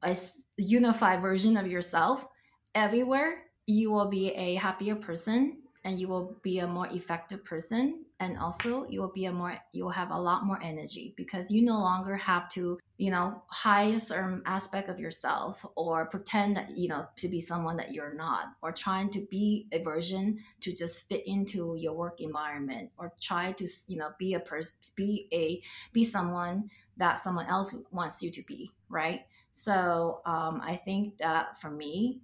a 0.04 0.18
unified 0.58 1.22
version 1.22 1.58
of 1.58 1.68
yourself 1.68 2.28
everywhere, 2.76 3.44
you 3.66 3.92
will 3.92 4.10
be 4.10 4.30
a 4.32 4.56
happier 4.56 4.96
person 4.96 5.63
and 5.86 6.00
you 6.00 6.08
will 6.08 6.38
be 6.42 6.60
a 6.60 6.68
more 6.68 6.88
effective 6.88 7.44
person 7.44 8.06
and 8.20 8.38
also 8.38 8.86
you 8.90 9.02
will 9.02 9.12
be 9.12 9.26
a 9.26 9.32
more 9.32 9.58
you 9.74 9.84
will 9.84 9.92
have 9.92 10.12
a 10.12 10.20
lot 10.20 10.46
more 10.46 10.60
energy 10.62 11.14
because 11.18 11.52
you 11.52 11.62
no 11.62 11.78
longer 11.78 12.16
have 12.16 12.48
to 12.48 12.80
you 12.98 13.12
know 13.12 13.42
hide 13.48 13.94
a 13.94 14.00
certain 14.00 14.42
aspect 14.46 14.90
of 14.90 15.00
yourself 15.00 15.66
or 15.76 16.06
pretend 16.06 16.56
that 16.56 16.78
you 16.78 16.88
know 16.88 17.06
to 17.18 17.28
be 17.28 17.42
someone 17.42 17.76
that 17.76 17.94
you're 17.94 18.14
not 18.14 18.54
or 18.62 18.72
trying 18.72 19.10
to 19.10 19.20
be 19.30 19.68
a 19.72 19.82
version 19.84 20.38
to 20.62 20.74
just 20.74 21.08
fit 21.10 21.26
into 21.28 21.76
your 21.78 21.94
work 21.94 22.22
environment 22.22 22.90
or 22.98 23.12
try 23.20 23.52
to 23.52 23.68
you 23.88 23.98
know 23.98 24.10
be 24.18 24.36
a 24.36 24.40
person 24.40 24.76
be 24.96 25.28
a 25.34 25.62
be 25.92 26.06
someone 26.06 26.70
that 26.98 27.20
someone 27.20 27.48
else 27.48 27.74
wants 27.92 28.22
you 28.22 28.30
to 28.32 28.42
be 28.44 28.72
right? 28.90 29.22
So 29.56 30.22
um, 30.26 30.62
i 30.64 30.76
think 30.76 31.18
that 31.20 31.60
for 31.60 31.70
me 31.70 32.22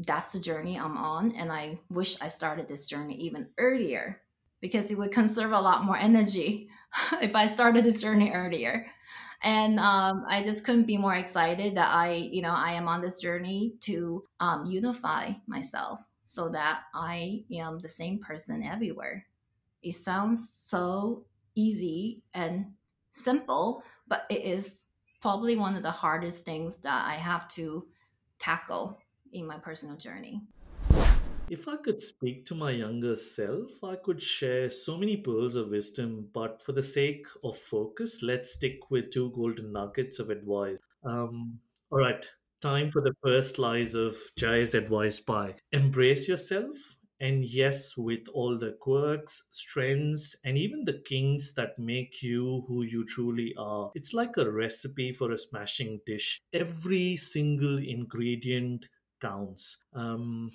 that's 0.00 0.32
the 0.32 0.40
journey 0.40 0.78
I'm 0.78 0.96
on. 0.96 1.32
And 1.32 1.50
I 1.50 1.78
wish 1.90 2.20
I 2.20 2.28
started 2.28 2.68
this 2.68 2.86
journey 2.86 3.14
even 3.16 3.48
earlier 3.58 4.20
because 4.60 4.90
it 4.90 4.98
would 4.98 5.12
conserve 5.12 5.52
a 5.52 5.60
lot 5.60 5.84
more 5.84 5.96
energy 5.96 6.68
if 7.22 7.34
I 7.34 7.46
started 7.46 7.84
this 7.84 8.00
journey 8.00 8.32
earlier. 8.32 8.86
And 9.42 9.78
um, 9.78 10.24
I 10.28 10.42
just 10.42 10.64
couldn't 10.64 10.86
be 10.86 10.96
more 10.96 11.14
excited 11.14 11.76
that 11.76 11.94
I, 11.94 12.12
you 12.12 12.42
know, 12.42 12.54
I 12.54 12.72
am 12.72 12.88
on 12.88 13.00
this 13.00 13.18
journey 13.18 13.74
to 13.80 14.24
um, 14.40 14.66
unify 14.66 15.32
myself 15.46 16.00
so 16.22 16.48
that 16.50 16.82
I 16.94 17.44
am 17.52 17.78
the 17.78 17.88
same 17.88 18.18
person 18.18 18.62
everywhere. 18.62 19.26
It 19.82 19.94
sounds 19.94 20.52
so 20.62 21.26
easy 21.54 22.22
and 22.34 22.66
simple, 23.12 23.82
but 24.08 24.24
it 24.30 24.42
is 24.42 24.84
probably 25.20 25.56
one 25.56 25.76
of 25.76 25.82
the 25.82 25.90
hardest 25.90 26.44
things 26.44 26.78
that 26.78 27.04
I 27.06 27.14
have 27.14 27.46
to 27.48 27.86
tackle 28.38 28.98
in 29.32 29.46
my 29.46 29.58
personal 29.58 29.96
journey. 29.96 30.40
If 31.48 31.68
I 31.68 31.76
could 31.76 32.00
speak 32.00 32.44
to 32.46 32.56
my 32.56 32.72
younger 32.72 33.14
self, 33.14 33.84
I 33.84 33.94
could 33.94 34.20
share 34.20 34.68
so 34.68 34.98
many 34.98 35.16
pearls 35.16 35.54
of 35.54 35.70
wisdom, 35.70 36.28
but 36.32 36.60
for 36.60 36.72
the 36.72 36.82
sake 36.82 37.26
of 37.44 37.56
focus, 37.56 38.20
let's 38.20 38.54
stick 38.54 38.90
with 38.90 39.12
two 39.12 39.30
golden 39.30 39.72
nuggets 39.72 40.18
of 40.18 40.30
advice. 40.30 40.78
Um, 41.04 41.60
all 41.92 42.00
right, 42.00 42.28
time 42.60 42.90
for 42.90 43.00
the 43.00 43.14
first 43.22 43.60
lies 43.60 43.94
of 43.94 44.16
Jay's 44.36 44.74
advice 44.74 45.20
by 45.20 45.54
Embrace 45.70 46.26
yourself, 46.26 46.76
and 47.20 47.44
yes, 47.44 47.96
with 47.96 48.26
all 48.34 48.58
the 48.58 48.72
quirks, 48.80 49.44
strengths, 49.52 50.34
and 50.44 50.58
even 50.58 50.84
the 50.84 51.00
kinks 51.06 51.54
that 51.54 51.78
make 51.78 52.22
you 52.22 52.64
who 52.66 52.82
you 52.82 53.04
truly 53.06 53.54
are. 53.56 53.92
It's 53.94 54.12
like 54.12 54.36
a 54.36 54.50
recipe 54.50 55.12
for 55.12 55.30
a 55.30 55.38
smashing 55.38 56.00
dish. 56.04 56.40
Every 56.52 57.14
single 57.14 57.78
ingredient 57.78 58.86
counts. 59.26 59.78
Um, 59.92 60.50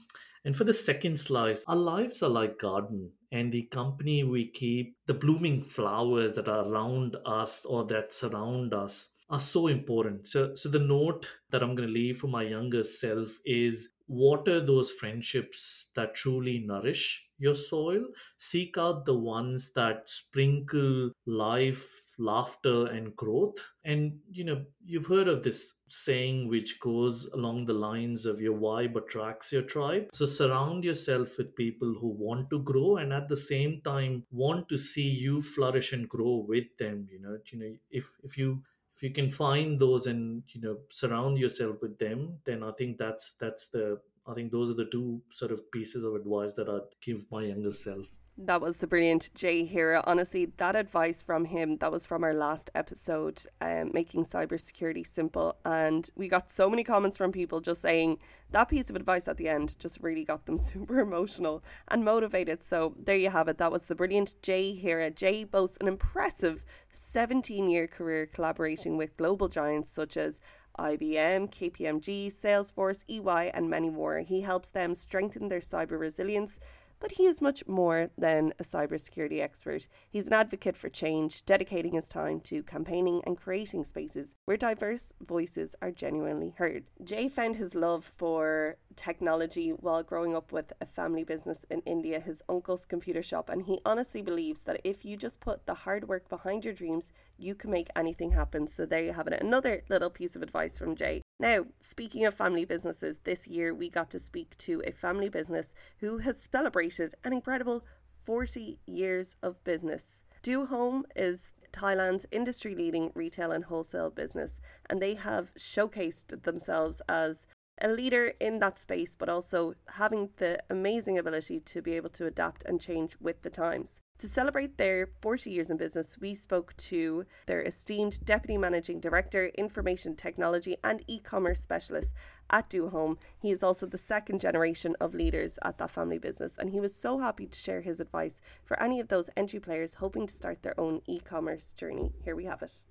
and 0.46 0.56
for 0.56 0.64
the 0.64 0.74
second 0.74 1.18
slice, 1.18 1.64
our 1.68 1.76
lives 1.76 2.24
are 2.24 2.30
like 2.30 2.60
garden, 2.60 3.12
and 3.32 3.52
the 3.52 3.64
company 3.64 4.24
we 4.24 4.48
keep, 4.48 4.96
the 5.06 5.14
blooming 5.14 5.62
flowers 5.62 6.34
that 6.34 6.48
are 6.48 6.66
around 6.68 7.18
us 7.26 7.66
or 7.66 7.86
that 7.86 8.12
surround 8.14 8.74
us, 8.74 9.10
are 9.30 9.40
so 9.40 9.68
important. 9.68 10.28
So, 10.28 10.56
so 10.56 10.68
the 10.70 10.80
note 10.80 11.26
that 11.52 11.64
I'm 11.64 11.76
going 11.76 11.88
to 11.88 11.94
leave 11.94 12.18
for 12.18 12.28
my 12.28 12.44
younger 12.44 12.84
self 12.84 13.40
is 13.46 13.90
water 14.08 14.60
those 14.60 14.92
friendships 14.92 15.88
that 15.96 16.14
truly 16.14 16.60
nourish 16.60 17.26
your 17.42 17.56
soil. 17.56 18.06
Seek 18.38 18.78
out 18.78 19.06
the 19.06 19.18
ones 19.18 19.72
that 19.74 20.08
sprinkle 20.08 21.12
life, 21.26 22.14
laughter, 22.18 22.88
and 22.88 23.16
growth. 23.16 23.58
And 23.84 24.20
you 24.32 24.44
know, 24.44 24.64
you've 24.86 25.08
heard 25.08 25.28
of 25.28 25.44
this 25.44 25.74
saying 25.88 26.48
which 26.48 26.80
goes 26.80 27.26
along 27.34 27.66
the 27.66 27.74
lines 27.74 28.26
of 28.26 28.40
your 28.40 28.58
vibe 28.58 28.96
attracts 28.96 29.52
your 29.52 29.64
tribe. 29.64 30.08
So 30.14 30.26
surround 30.26 30.84
yourself 30.84 31.38
with 31.38 31.56
people 31.56 31.94
who 32.00 32.10
want 32.10 32.50
to 32.52 32.60
grow 32.60 32.98
and 32.98 33.12
at 33.12 33.28
the 33.28 33.38
same 33.38 33.82
time 33.84 34.24
want 34.32 34.70
to 34.70 34.78
see 34.78 35.10
you 35.10 35.42
flourish 35.42 35.94
and 35.94 36.08
grow 36.08 36.46
with 36.48 36.66
them. 36.78 37.08
You 37.12 37.22
know, 37.22 37.38
you 37.52 37.60
know, 37.60 37.76
if 37.90 38.12
if 38.24 38.38
you 38.38 38.62
if 38.94 39.04
you 39.04 39.12
can 39.12 39.30
find 39.30 39.80
those 39.80 40.08
and 40.08 40.44
you 40.50 40.62
know 40.62 40.78
surround 40.90 41.38
yourself 41.38 41.78
with 41.82 41.98
them 41.98 42.38
then 42.46 42.64
i 42.64 42.72
think 42.72 42.98
that's 42.98 43.34
that's 43.40 43.68
the 43.70 44.00
i 44.32 44.34
think 44.34 44.52
those 44.52 44.70
are 44.70 44.80
the 44.82 44.86
two 44.86 45.22
sort 45.30 45.52
of 45.52 45.70
pieces 45.72 46.04
of 46.04 46.16
advice 46.16 46.54
that 46.54 46.70
i'd 46.70 46.90
give 47.06 47.26
my 47.32 47.44
younger 47.44 47.72
self 47.72 48.08
That 48.38 48.62
was 48.62 48.78
the 48.78 48.88
brilliant 48.88 49.30
Jay 49.36 49.66
Hira. 49.66 50.04
Honestly, 50.08 50.46
that 50.58 50.76
advice 50.76 51.22
from 51.22 51.46
him, 51.46 51.78
that 51.78 51.92
was 51.92 52.06
from 52.06 52.24
our 52.24 52.34
last 52.34 52.72
episode, 52.74 53.44
um, 53.60 53.92
making 53.94 54.24
cybersecurity 54.26 55.06
simple. 55.06 55.58
And 55.66 56.10
we 56.16 56.28
got 56.28 56.50
so 56.50 56.70
many 56.70 56.84
comments 56.84 57.18
from 57.18 57.32
people 57.32 57.60
just 57.60 57.82
saying 57.82 58.20
that 58.52 58.70
piece 58.70 58.90
of 58.90 58.96
advice 58.96 59.28
at 59.28 59.38
the 59.38 59.50
end 59.50 59.78
just 59.80 60.00
really 60.02 60.24
got 60.24 60.46
them 60.46 60.58
super 60.72 61.00
emotional 61.00 61.64
and 61.90 62.06
motivated. 62.06 62.64
So 62.64 62.96
there 62.98 63.18
you 63.18 63.30
have 63.30 63.48
it. 63.48 63.58
That 63.58 63.72
was 63.72 63.86
the 63.86 63.96
brilliant 63.96 64.36
Jay 64.42 64.74
Hira. 64.74 65.12
Jay 65.12 65.44
boasts 65.44 65.78
an 65.82 65.88
impressive 65.88 66.64
17 66.94 67.70
year 67.70 67.88
career 67.88 68.26
collaborating 68.26 68.98
with 68.98 69.18
global 69.18 69.50
giants 69.50 69.92
such 69.92 70.18
as 70.18 70.42
IBM, 70.80 71.52
KPMG, 71.52 72.32
Salesforce, 72.32 73.04
EY, 73.08 73.52
and 73.54 73.70
many 73.70 73.90
more. 73.90 74.20
He 74.20 74.42
helps 74.42 74.70
them 74.70 74.96
strengthen 74.96 75.50
their 75.50 75.60
cyber 75.60 76.00
resilience 76.00 76.60
but 77.02 77.12
he 77.14 77.26
is 77.26 77.42
much 77.42 77.68
more 77.68 78.10
than 78.18 78.54
a 78.60 78.64
cybersecurity 78.64 79.42
expert. 79.42 79.88
He's 80.10 80.28
an 80.28 80.34
advocate 80.34 80.78
for 80.78 80.88
change, 80.88 81.44
dedicating 81.46 81.94
his 81.94 82.08
time 82.08 82.40
to 82.42 82.64
campaigning 82.64 83.22
and 83.26 83.38
creating 83.38 83.84
spaces 83.84 84.36
where 84.46 84.56
diverse 84.56 85.12
voices 85.20 85.76
are 85.82 85.92
genuinely 85.92 86.52
heard. 86.52 86.86
Jay 87.04 87.28
found 87.28 87.56
his 87.56 87.74
love 87.74 88.06
for 88.16 88.78
technology 89.02 89.72
while 89.72 90.04
growing 90.04 90.36
up 90.36 90.52
with 90.52 90.72
a 90.80 90.86
family 90.86 91.24
business 91.24 91.66
in 91.72 91.82
India, 91.88 92.20
his 92.20 92.44
uncle's 92.48 92.86
computer 92.86 93.24
shop, 93.24 93.50
and 93.50 93.64
he 93.64 93.82
honestly 93.84 94.22
believes 94.22 94.62
that 94.62 94.80
if 94.84 95.04
you 95.04 95.18
just 95.18 95.40
put 95.40 95.66
the 95.66 95.74
hard 95.74 96.08
work 96.08 96.30
behind 96.30 96.64
your 96.64 96.74
dreams, 96.74 97.12
you 97.38 97.56
can 97.56 97.72
make 97.72 97.90
anything 97.96 98.30
happen. 98.30 98.68
So 98.68 98.86
there 98.86 99.04
you 99.04 99.14
have 99.14 99.28
it. 99.28 99.42
Another 99.42 99.82
little 99.90 100.12
piece 100.12 100.36
of 100.36 100.44
advice 100.44 100.78
from 100.78 100.96
Jay. 100.96 101.24
Now, 101.40 101.66
speaking 101.80 102.26
of 102.26 102.36
family 102.36 102.64
businesses, 102.64 103.18
this 103.24 103.48
year 103.48 103.74
we 103.74 103.90
got 103.90 104.12
to 104.12 104.20
speak 104.20 104.56
to 104.60 104.84
a 104.86 104.92
family 104.92 105.30
business 105.30 105.74
who 105.98 106.20
has 106.20 106.48
celebrated 106.52 107.16
an 107.24 107.34
incredible 107.34 107.84
40 108.24 108.78
years 108.86 109.36
of 109.42 109.64
business. 109.64 110.22
Do 110.44 110.68
Home 110.68 111.06
is 111.16 111.52
Thailand's 111.74 112.28
industry 112.32 112.76
leading 112.76 113.12
retail 113.16 113.52
and 113.52 113.66
wholesale 113.66 114.12
business, 114.12 114.62
and 114.90 115.02
they 115.02 115.16
have 115.16 115.54
showcased 115.56 116.44
themselves 116.44 117.02
as 117.10 117.48
a 117.82 117.88
leader 117.90 118.34
in 118.40 118.60
that 118.60 118.80
space, 118.80 119.16
but 119.16 119.30
also 119.30 119.74
having 119.88 120.30
the 120.38 120.60
amazing 120.70 121.18
ability 121.18 121.60
to 121.60 121.82
be 121.82 121.94
able 121.94 122.10
to 122.12 122.28
adapt 122.28 122.64
and 122.66 122.80
change 122.80 123.16
with 123.20 123.42
the 123.42 123.50
times. 123.50 124.02
To 124.20 124.28
celebrate 124.28 124.78
their 124.78 125.10
40 125.22 125.50
years 125.50 125.72
in 125.72 125.78
business, 125.78 126.16
we 126.22 126.36
spoke 126.36 126.78
to 126.78 127.26
their 127.48 127.64
esteemed 127.64 128.24
Deputy 128.24 128.56
Managing 128.56 129.00
Director, 129.00 129.48
Information 129.58 130.16
Technology 130.16 130.78
and 130.84 131.04
E 131.08 131.18
commerce 131.18 131.60
Specialist 131.60 132.12
at 132.52 132.70
Do 132.70 132.90
Home. 132.90 133.18
He 133.40 133.50
is 133.50 133.64
also 133.64 133.88
the 133.88 133.98
second 133.98 134.40
generation 134.40 134.96
of 135.02 135.16
leaders 135.16 135.58
at 135.64 135.80
that 135.80 135.90
family 135.90 136.20
business, 136.20 136.54
and 136.60 136.70
he 136.70 136.80
was 136.80 136.94
so 136.94 137.18
happy 137.18 137.48
to 137.48 137.58
share 137.58 137.82
his 137.82 138.00
advice 138.00 138.42
for 138.64 138.80
any 138.80 139.00
of 139.00 139.08
those 139.08 139.32
entry 139.36 139.60
players 139.60 139.96
hoping 139.96 140.28
to 140.28 140.34
start 140.36 140.62
their 140.62 140.80
own 140.80 141.02
e 141.08 141.20
commerce 141.20 141.74
journey. 141.74 142.12
Here 142.24 142.36
we 142.36 142.46
have 142.46 142.62
it. 142.62 142.86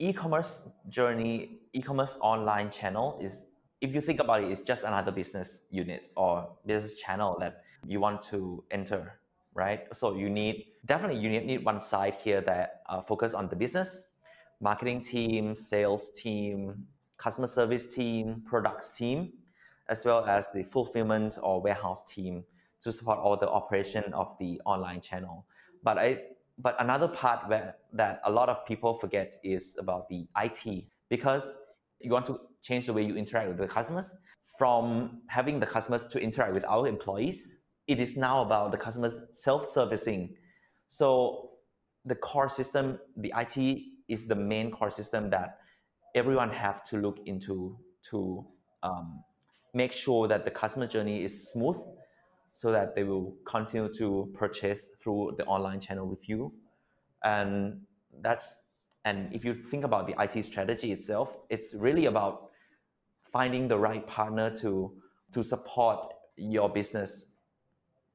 E 0.00 0.12
commerce 0.12 0.68
journey, 0.88 1.60
e 1.72 1.80
commerce 1.80 2.18
online 2.20 2.70
channel 2.70 3.20
is 3.22 3.46
if 3.82 3.92
you 3.94 4.00
think 4.00 4.20
about 4.20 4.44
it, 4.44 4.50
it's 4.50 4.62
just 4.62 4.84
another 4.84 5.10
business 5.10 5.62
unit 5.70 6.08
or 6.16 6.48
business 6.64 6.94
channel 6.94 7.36
that 7.40 7.64
you 7.84 7.98
want 7.98 8.22
to 8.22 8.62
enter, 8.70 9.18
right? 9.54 9.84
So 9.94 10.14
you 10.14 10.30
need 10.30 10.66
definitely 10.86 11.20
you 11.20 11.28
need, 11.28 11.44
need 11.44 11.64
one 11.64 11.80
side 11.80 12.14
here 12.14 12.40
that 12.42 12.82
uh, 12.88 13.02
focus 13.02 13.34
on 13.34 13.48
the 13.48 13.56
business, 13.56 14.04
marketing 14.60 15.00
team, 15.00 15.56
sales 15.56 16.12
team, 16.12 16.86
customer 17.18 17.48
service 17.48 17.92
team, 17.92 18.42
products 18.46 18.96
team, 18.96 19.32
as 19.88 20.04
well 20.04 20.24
as 20.26 20.52
the 20.52 20.62
fulfillment 20.62 21.36
or 21.42 21.60
warehouse 21.60 22.04
team 22.14 22.44
to 22.80 22.92
support 22.92 23.18
all 23.18 23.36
the 23.36 23.50
operation 23.50 24.04
of 24.14 24.36
the 24.38 24.60
online 24.64 25.00
channel. 25.00 25.44
But 25.82 25.98
I 25.98 26.20
but 26.56 26.80
another 26.80 27.08
part 27.08 27.48
where 27.48 27.74
that 27.94 28.20
a 28.24 28.30
lot 28.30 28.48
of 28.48 28.64
people 28.64 28.94
forget 28.94 29.34
is 29.42 29.76
about 29.80 30.08
the 30.08 30.28
IT 30.38 30.84
because 31.08 31.52
you 32.02 32.10
want 32.10 32.26
to 32.26 32.38
change 32.62 32.86
the 32.86 32.92
way 32.92 33.02
you 33.02 33.16
interact 33.16 33.48
with 33.48 33.58
the 33.58 33.66
customers? 33.66 34.14
From 34.58 35.22
having 35.28 35.60
the 35.60 35.66
customers 35.66 36.06
to 36.08 36.20
interact 36.20 36.52
with 36.54 36.64
our 36.64 36.86
employees 36.86 37.52
it 37.86 37.98
is 37.98 38.16
now 38.16 38.42
about 38.42 38.72
the 38.72 38.78
customers 38.78 39.20
self-servicing. 39.32 40.34
So 40.88 41.50
the 42.04 42.14
core 42.14 42.48
system 42.48 42.98
the 43.16 43.32
it 43.32 43.82
is 44.08 44.26
the 44.26 44.34
main 44.34 44.70
core 44.70 44.90
system 44.90 45.30
that 45.30 45.58
everyone 46.14 46.50
have 46.50 46.82
to 46.84 46.96
look 46.98 47.18
into 47.26 47.78
to 48.10 48.44
um, 48.82 49.22
make 49.74 49.92
sure 49.92 50.28
that 50.28 50.44
the 50.44 50.50
customer 50.50 50.86
journey 50.86 51.24
is 51.24 51.50
smooth 51.50 51.76
so 52.52 52.70
that 52.70 52.94
they 52.94 53.04
will 53.04 53.34
continue 53.46 53.88
to 53.94 54.30
purchase 54.34 54.90
through 55.00 55.34
the 55.38 55.44
online 55.44 55.80
channel 55.80 56.06
with 56.06 56.28
you. 56.28 56.52
And 57.24 57.80
that's 58.20 58.61
and 59.04 59.32
if 59.34 59.44
you 59.44 59.54
think 59.54 59.84
about 59.84 60.06
the 60.06 60.14
IT 60.20 60.44
strategy 60.44 60.92
itself, 60.92 61.36
it's 61.50 61.74
really 61.74 62.06
about 62.06 62.50
finding 63.24 63.68
the 63.68 63.78
right 63.78 64.06
partner 64.06 64.54
to 64.56 64.92
to 65.32 65.42
support 65.42 66.12
your 66.36 66.68
business 66.68 67.32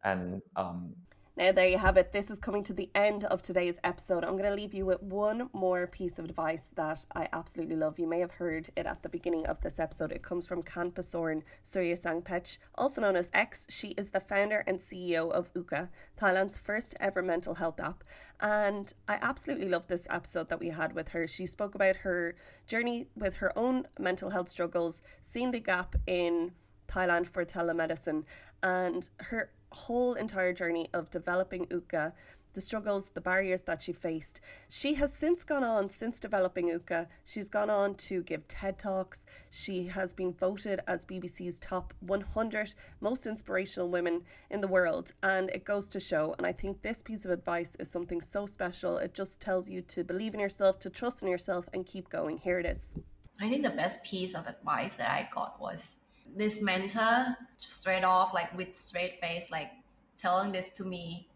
and 0.03 0.41
um, 0.55 0.93
now, 1.37 1.51
there 1.51 1.67
you 1.67 1.77
have 1.77 1.97
it. 1.97 2.13
This 2.13 2.31
is 2.31 2.39
coming 2.39 2.63
to 2.63 2.73
the 2.73 2.89
end 2.95 3.23
of 3.25 3.43
today's 3.43 3.77
episode. 3.83 4.23
I'm 4.23 4.37
going 4.37 4.49
to 4.49 4.55
leave 4.55 4.73
you 4.73 4.87
with 4.87 5.03
one 5.03 5.51
more 5.53 5.85
piece 5.85 6.17
of 6.17 6.25
advice 6.25 6.63
that 6.73 7.05
I 7.13 7.29
absolutely 7.31 7.75
love. 7.75 7.99
You 7.99 8.07
may 8.07 8.21
have 8.21 8.31
heard 8.31 8.71
it 8.75 8.87
at 8.87 9.03
the 9.03 9.09
beginning 9.09 9.45
of 9.45 9.61
this 9.61 9.79
episode. 9.79 10.11
It 10.11 10.23
comes 10.23 10.47
from 10.47 10.63
Kanpa 10.63 11.03
Soren 11.03 11.43
Surya 11.61 11.95
Sangpech, 11.95 12.57
also 12.73 13.01
known 13.01 13.15
as 13.15 13.29
Eix. 13.35 13.67
She 13.69 13.89
is 13.89 14.09
the 14.09 14.19
founder 14.19 14.63
and 14.65 14.79
CEO 14.79 15.31
of 15.31 15.53
Ooca, 15.53 15.89
Thailand's 16.19 16.57
first 16.57 16.95
ever 16.99 17.21
mental 17.21 17.53
health 17.53 17.79
app. 17.79 18.03
And 18.39 18.91
I 19.07 19.19
absolutely 19.21 19.69
love 19.69 19.85
this 19.85 20.07
episode 20.09 20.49
that 20.49 20.59
we 20.59 20.69
had 20.69 20.93
with 20.93 21.09
her. 21.09 21.27
She 21.27 21.45
spoke 21.45 21.75
about 21.75 21.97
her 21.97 22.35
journey 22.65 23.09
with 23.15 23.35
her 23.35 23.55
own 23.55 23.85
mental 23.99 24.31
health 24.31 24.49
struggles, 24.49 25.03
seeing 25.21 25.51
the 25.51 25.59
gap 25.59 25.97
in 26.07 26.53
Thailand 26.87 27.27
for 27.27 27.45
telemedicine, 27.45 28.23
and 28.63 29.09
her 29.17 29.51
whole 29.71 30.13
entire 30.13 30.53
journey 30.53 30.89
of 30.93 31.11
developing 31.11 31.65
Ooca, 31.67 32.13
the 32.53 32.61
struggles, 32.61 33.11
the 33.13 33.21
barriers 33.21 33.61
that 33.61 33.83
she 33.83 33.93
faced. 33.93 34.41
She 34.67 34.95
has 34.95 35.13
since 35.13 35.43
gone 35.43 35.63
on, 35.63 35.91
since 35.91 36.19
developing 36.19 36.71
Ooca, 36.71 37.05
she's 37.23 37.49
gone 37.49 37.69
on 37.69 37.93
to 37.95 38.23
give 38.23 38.47
TED 38.47 38.79
Talks. 38.79 39.27
She 39.51 39.85
has 39.89 40.11
been 40.11 40.33
voted 40.33 40.79
as 40.87 41.05
BBC's 41.05 41.59
top 41.59 41.93
100 41.99 42.73
most 42.99 43.27
inspirational 43.27 43.89
women 43.89 44.23
in 44.49 44.61
the 44.61 44.67
world. 44.67 45.13
And 45.21 45.51
it 45.51 45.65
goes 45.65 45.87
to 45.89 45.99
show, 45.99 46.33
and 46.39 46.47
I 46.47 46.51
think 46.51 46.81
this 46.81 47.03
piece 47.03 47.25
of 47.25 47.31
advice 47.31 47.75
is 47.79 47.91
something 47.91 48.21
so 48.21 48.47
special. 48.47 48.97
It 48.97 49.13
just 49.13 49.39
tells 49.39 49.69
you 49.69 49.83
to 49.83 50.03
believe 50.03 50.33
in 50.33 50.39
yourself, 50.39 50.79
to 50.79 50.89
trust 50.89 51.21
in 51.21 51.29
yourself, 51.29 51.69
and 51.73 51.85
keep 51.85 52.09
going. 52.09 52.39
Here 52.39 52.57
it 52.57 52.65
is. 52.65 52.95
I 53.39 53.49
think 53.49 53.61
the 53.61 53.69
best 53.69 54.03
piece 54.03 54.33
of 54.33 54.47
advice 54.47 54.97
that 54.97 55.11
I 55.11 55.29
got 55.31 55.61
was 55.61 55.96
this 56.37 56.61
mentor 56.61 57.35
straight 57.57 58.03
off, 58.03 58.33
like 58.33 58.55
with 58.55 58.75
straight 58.75 59.19
face, 59.19 59.51
like 59.51 59.71
telling 60.17 60.51
this 60.51 60.69
to 60.69 60.83
me 60.83 61.27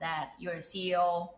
that 0.00 0.32
your 0.38 0.56
CEO 0.56 1.30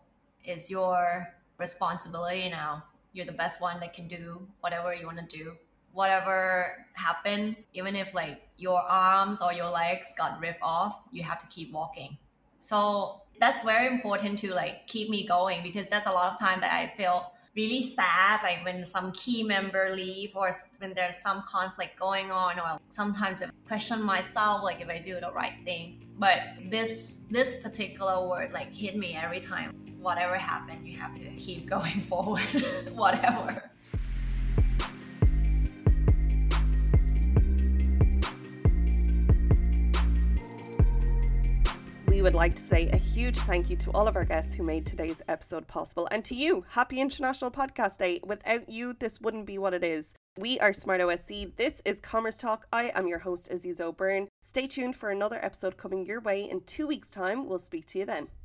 is 0.44 0.70
your 0.70 1.28
responsibility 1.58 2.48
now. 2.48 2.84
You're 3.12 3.26
the 3.26 3.32
best 3.32 3.60
one 3.60 3.78
that 3.80 3.92
can 3.92 4.08
do 4.08 4.46
whatever 4.60 4.94
you 4.94 5.06
want 5.06 5.18
to 5.18 5.36
do. 5.36 5.52
Whatever 5.92 6.86
happened, 6.94 7.56
even 7.74 7.94
if 7.94 8.14
like 8.14 8.40
your 8.56 8.80
arms 8.80 9.42
or 9.42 9.52
your 9.52 9.68
legs 9.68 10.08
got 10.16 10.40
ripped 10.40 10.62
off, 10.62 11.00
you 11.10 11.22
have 11.22 11.38
to 11.40 11.46
keep 11.48 11.70
walking. 11.72 12.16
So 12.58 13.20
that's 13.38 13.62
very 13.62 13.88
important 13.88 14.38
to 14.38 14.54
like 14.54 14.86
keep 14.86 15.10
me 15.10 15.26
going 15.26 15.62
because 15.62 15.88
that's 15.88 16.06
a 16.06 16.12
lot 16.12 16.32
of 16.32 16.38
time 16.38 16.60
that 16.60 16.72
I 16.72 16.96
feel 16.96 17.32
really 17.54 17.82
sad 17.82 18.40
like 18.42 18.64
when 18.64 18.84
some 18.84 19.12
key 19.12 19.42
member 19.42 19.92
leave 19.94 20.30
or 20.34 20.52
when 20.78 20.94
there's 20.94 21.18
some 21.18 21.42
conflict 21.42 21.98
going 21.98 22.30
on 22.30 22.58
or 22.58 22.78
sometimes 22.88 23.42
I 23.42 23.48
question 23.66 24.02
myself 24.02 24.62
like 24.62 24.80
if 24.80 24.88
I 24.88 24.98
do 24.98 25.20
the 25.20 25.32
right 25.32 25.54
thing. 25.64 26.06
But 26.18 26.40
this 26.70 27.22
this 27.30 27.60
particular 27.62 28.26
word 28.28 28.52
like 28.52 28.72
hit 28.72 28.96
me 28.96 29.16
every 29.20 29.40
time. 29.40 29.74
Whatever 30.00 30.36
happened 30.36 30.86
you 30.86 30.98
have 30.98 31.14
to 31.14 31.20
keep 31.36 31.68
going 31.74 32.00
forward. 32.02 32.42
Whatever 32.92 33.71
we 42.22 42.24
would 42.24 42.36
like 42.36 42.54
to 42.54 42.62
say 42.62 42.88
a 42.92 42.96
huge 42.96 43.36
thank 43.36 43.68
you 43.68 43.74
to 43.74 43.90
all 43.90 44.06
of 44.06 44.14
our 44.14 44.24
guests 44.24 44.54
who 44.54 44.62
made 44.62 44.86
today's 44.86 45.20
episode 45.26 45.66
possible 45.66 46.06
and 46.12 46.24
to 46.24 46.36
you. 46.36 46.64
Happy 46.68 47.00
International 47.00 47.50
Podcast 47.50 47.98
Day. 47.98 48.20
Without 48.22 48.68
you, 48.68 48.92
this 49.00 49.20
wouldn't 49.20 49.44
be 49.44 49.58
what 49.58 49.74
it 49.74 49.82
is. 49.82 50.14
We 50.38 50.60
are 50.60 50.72
Smart 50.72 51.00
OSC. 51.00 51.56
This 51.56 51.82
is 51.84 51.98
Commerce 51.98 52.36
Talk. 52.36 52.68
I 52.72 52.92
am 52.94 53.08
your 53.08 53.18
host, 53.18 53.50
Aziz 53.50 53.80
O'Byrne. 53.80 54.28
Stay 54.44 54.68
tuned 54.68 54.94
for 54.94 55.10
another 55.10 55.40
episode 55.42 55.76
coming 55.76 56.06
your 56.06 56.20
way 56.20 56.48
in 56.48 56.60
two 56.60 56.86
weeks' 56.86 57.10
time. 57.10 57.48
We'll 57.48 57.58
speak 57.58 57.86
to 57.86 57.98
you 57.98 58.04
then. 58.04 58.28